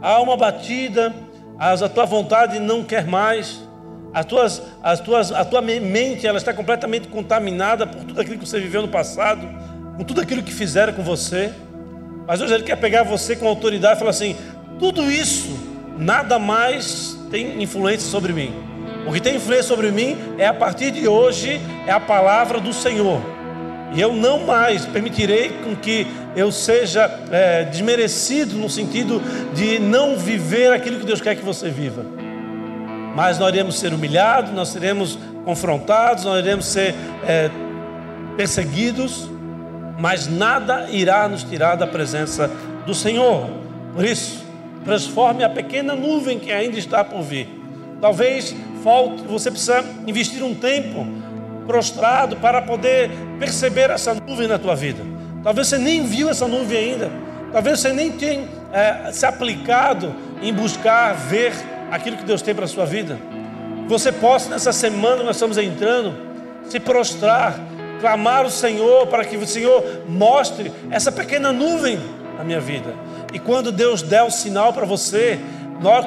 [0.00, 1.14] A alma batida,
[1.58, 3.67] a tua vontade não quer mais,
[4.12, 8.48] as tuas, as tuas, a tua mente ela está completamente contaminada por tudo aquilo que
[8.48, 9.48] você viveu no passado,
[9.96, 11.52] com tudo aquilo que fizeram com você.
[12.26, 14.36] Mas hoje ele quer pegar você com autoridade e falar assim:
[14.78, 15.48] tudo isso
[15.98, 18.52] nada mais tem influência sobre mim.
[19.06, 22.72] O que tem influência sobre mim é a partir de hoje é a palavra do
[22.72, 23.20] Senhor.
[23.94, 26.06] E eu não mais permitirei com que
[26.36, 29.20] eu seja é, desmerecido no sentido
[29.54, 32.04] de não viver aquilo que Deus quer que você viva.
[33.18, 36.94] Mas nós iremos ser humilhados, nós seremos confrontados, nós iremos ser
[37.26, 37.50] é,
[38.36, 39.28] perseguidos,
[39.98, 42.48] mas nada irá nos tirar da presença
[42.86, 43.50] do Senhor.
[43.92, 44.44] Por isso,
[44.84, 47.48] transforme a pequena nuvem que ainda está por vir.
[48.00, 48.54] Talvez
[48.84, 51.04] falte, você precisa investir um tempo
[51.66, 53.10] prostrado para poder
[53.40, 55.02] perceber essa nuvem na tua vida.
[55.42, 57.10] Talvez você nem viu essa nuvem ainda.
[57.50, 61.52] Talvez você nem tenha é, se aplicado em buscar ver
[61.90, 63.18] aquilo que Deus tem para a sua vida.
[63.86, 66.14] Você possa, nessa semana que nós estamos entrando,
[66.68, 67.58] se prostrar,
[68.00, 71.98] clamar o Senhor para que o Senhor mostre essa pequena nuvem
[72.36, 72.94] na minha vida.
[73.32, 75.38] E quando Deus der o sinal para você,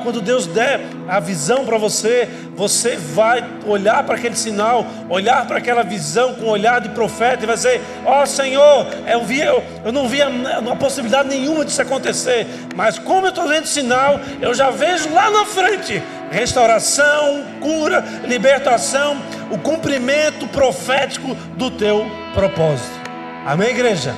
[0.03, 5.57] quando Deus der a visão para você, você vai olhar para aquele sinal, olhar para
[5.57, 9.39] aquela visão com um olhar de profeta e vai dizer: Ó oh, Senhor, eu, vi,
[9.39, 12.45] eu, eu não via uma possibilidade nenhuma disso acontecer,
[12.75, 16.01] mas como eu estou vendo sinal, eu já vejo lá na frente
[16.31, 23.01] restauração, cura, libertação, o cumprimento profético do teu propósito.
[23.45, 24.15] Amém, igreja?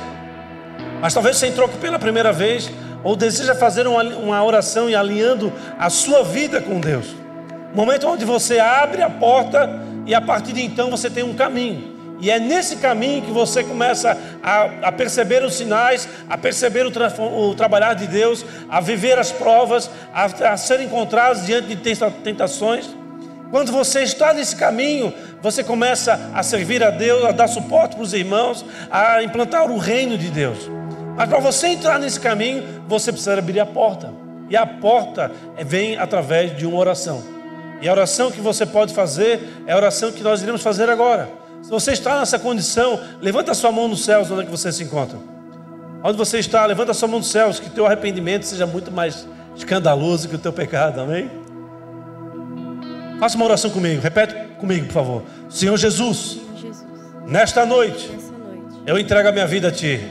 [1.02, 2.72] Mas talvez você entrou aqui pela primeira vez
[3.04, 7.08] ou deseja fazer uma, uma oração e alinhando a sua vida com Deus.
[7.74, 9.70] Momento onde você abre a porta
[10.06, 11.94] e a partir de então você tem um caminho.
[12.20, 16.92] E é nesse caminho que você começa a, a perceber os sinais, a perceber o,
[16.92, 21.96] tra o, trabalhar de Deus, a viver as provas, a, a ser encontrados diante de
[22.24, 22.90] tentações.
[23.52, 28.04] Quando você está nesse caminho, você começa a servir a Deus, a dar suporte para
[28.04, 30.70] os irmãos, a implantar o reino de Deus.
[31.16, 34.12] Mas para você entrar nesse caminho, você precisa abrir a porta.
[34.50, 35.32] E a porta
[35.66, 37.24] vem através de uma oração.
[37.82, 41.30] E a oração que você pode fazer é a oração que nós iremos fazer agora.
[41.62, 44.72] Se você está nessa condição, levanta a sua mão nos céus onde é que você
[44.72, 45.18] se encontra.
[46.04, 49.26] Onde você está, levanta a sua mão nos céus, que teu arrependimento seja muito mais
[49.56, 51.32] escandaloso que o teu pecado, amém?
[53.20, 55.24] Faça uma oração comigo, repete comigo, por favor.
[55.50, 56.86] Senhor Jesus, Jesus
[57.26, 60.02] nesta, noite, nesta noite, eu entrego a minha vida a Ti.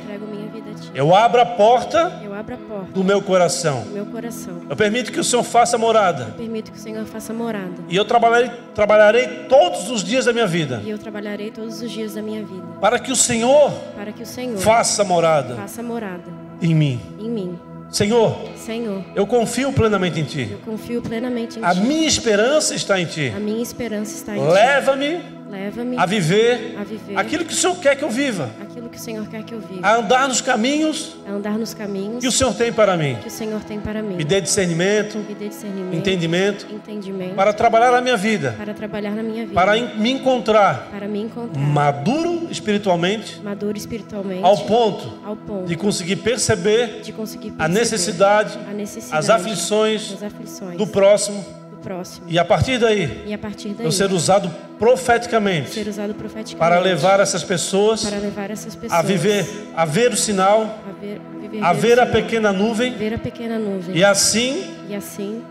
[0.95, 3.83] Eu abro a porta, eu abro a porta do meu coração.
[3.83, 4.61] Do meu coração.
[4.69, 6.25] Eu permito que o Senhor faça morada.
[6.25, 7.73] Eu permito que o Senhor faça morada.
[7.89, 10.83] E eu trabalharei, trabalharei todos os dias da minha vida.
[10.85, 12.67] E eu trabalharei todos os dias da minha vida.
[12.81, 15.55] Para que o Senhor, para que o Senhor faça morada.
[15.55, 16.31] Faça morada
[16.61, 17.01] em mim.
[17.19, 17.59] Em mim.
[17.93, 20.49] Senhor, Senhor, eu confio plenamente em Ti.
[20.51, 21.79] Eu confio plenamente em a Ti.
[21.79, 23.31] A minha esperança está em Ti.
[23.37, 24.47] A minha esperança está em Ti.
[24.47, 28.49] Leva-me Leva-me a viver, a viver aquilo que o Senhor quer que eu viva.
[28.59, 29.87] Aquilo que o Senhor quer que eu viva.
[29.87, 33.19] A andar nos caminhos, a andar nos caminhos que o Senhor tem para mim.
[33.21, 34.17] Que o Senhor tem para mim.
[34.17, 38.55] Me dê discernimento, me dê discernimento entendimento, entendimento para trabalhar na minha vida.
[38.57, 39.55] Para trabalhar na minha vida.
[39.55, 40.89] Para me encontrar.
[40.91, 41.61] Para me encontrar.
[41.61, 43.41] Maduro espiritualmente.
[43.43, 44.45] Maduro espiritualmente.
[44.45, 49.31] Ao ponto, ao ponto de conseguir perceber, de conseguir perceber a, necessidade, a necessidade, as
[49.31, 52.27] aflições, as aflições do próximo próximo.
[52.29, 54.49] E a partir daí, a partir daí eu ser usado
[54.79, 59.85] profeticamente, ser usado profeticamente para levar essas pessoas, para levar essas pessoas a viver, a
[59.85, 63.97] ver o sinal, a ver, viver, a ver, a pequena nuvem, ver a pequena nuvem,
[63.97, 65.43] e assim, e assim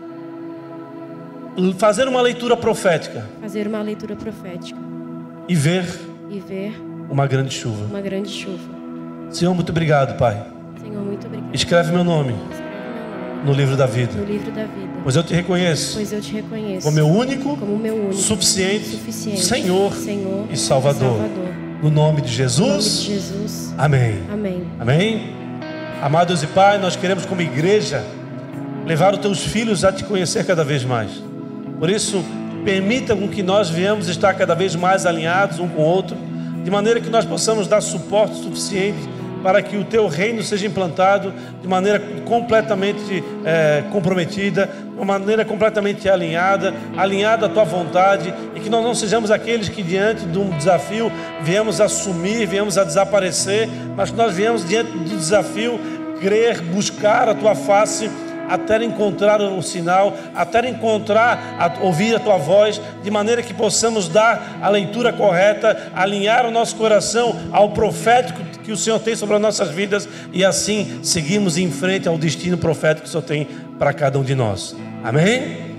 [1.78, 4.78] fazer uma leitura profética, fazer uma leitura profética
[5.46, 5.84] e ver,
[6.30, 6.72] e ver
[7.12, 8.72] uma grande chuva, uma grande chuva.
[9.30, 10.42] Senhor, muito obrigado, Pai.
[10.80, 11.54] Senhor, muito obrigado.
[11.54, 12.34] Escreve meu nome.
[13.44, 14.12] No livro da vida.
[14.14, 14.92] No livro da vida.
[15.02, 15.94] Pois eu te reconheço.
[15.94, 16.84] Pois eu te reconheço.
[16.84, 21.18] Como meu único, como meu único suficiente, suficiente Senhor, Senhor e Salvador.
[21.18, 21.48] Salvador.
[21.82, 22.60] No nome de Jesus.
[22.60, 23.74] No nome de Jesus.
[23.76, 24.22] Amém.
[24.32, 24.66] Amém.
[24.78, 25.34] Amém.
[26.00, 28.02] Amados e Pai, nós queremos como igreja
[28.86, 31.10] levar os teus filhos a te conhecer cada vez mais.
[31.78, 32.24] Por isso,
[32.64, 36.16] permita com que nós venhamos estar cada vez mais alinhados um com o outro,
[36.62, 39.08] de maneira que nós possamos dar suporte suficiente
[39.42, 45.44] para que o teu reino seja implantado de maneira completamente é, comprometida, de uma maneira
[45.44, 50.38] completamente alinhada, alinhada à tua vontade, e que nós não sejamos aqueles que diante de
[50.38, 51.10] um desafio
[51.42, 55.78] viemos assumir, viemos a desaparecer, mas que nós viemos diante do desafio
[56.20, 58.08] crer, buscar a tua face
[58.52, 64.08] até encontrar o sinal, até encontrar, a, ouvir a tua voz, de maneira que possamos
[64.08, 69.34] dar a leitura correta, alinhar o nosso coração ao profético que o Senhor tem sobre
[69.34, 73.48] as nossas vidas e assim seguimos em frente ao destino profético que o Senhor tem
[73.78, 74.76] para cada um de nós.
[75.02, 75.71] Amém?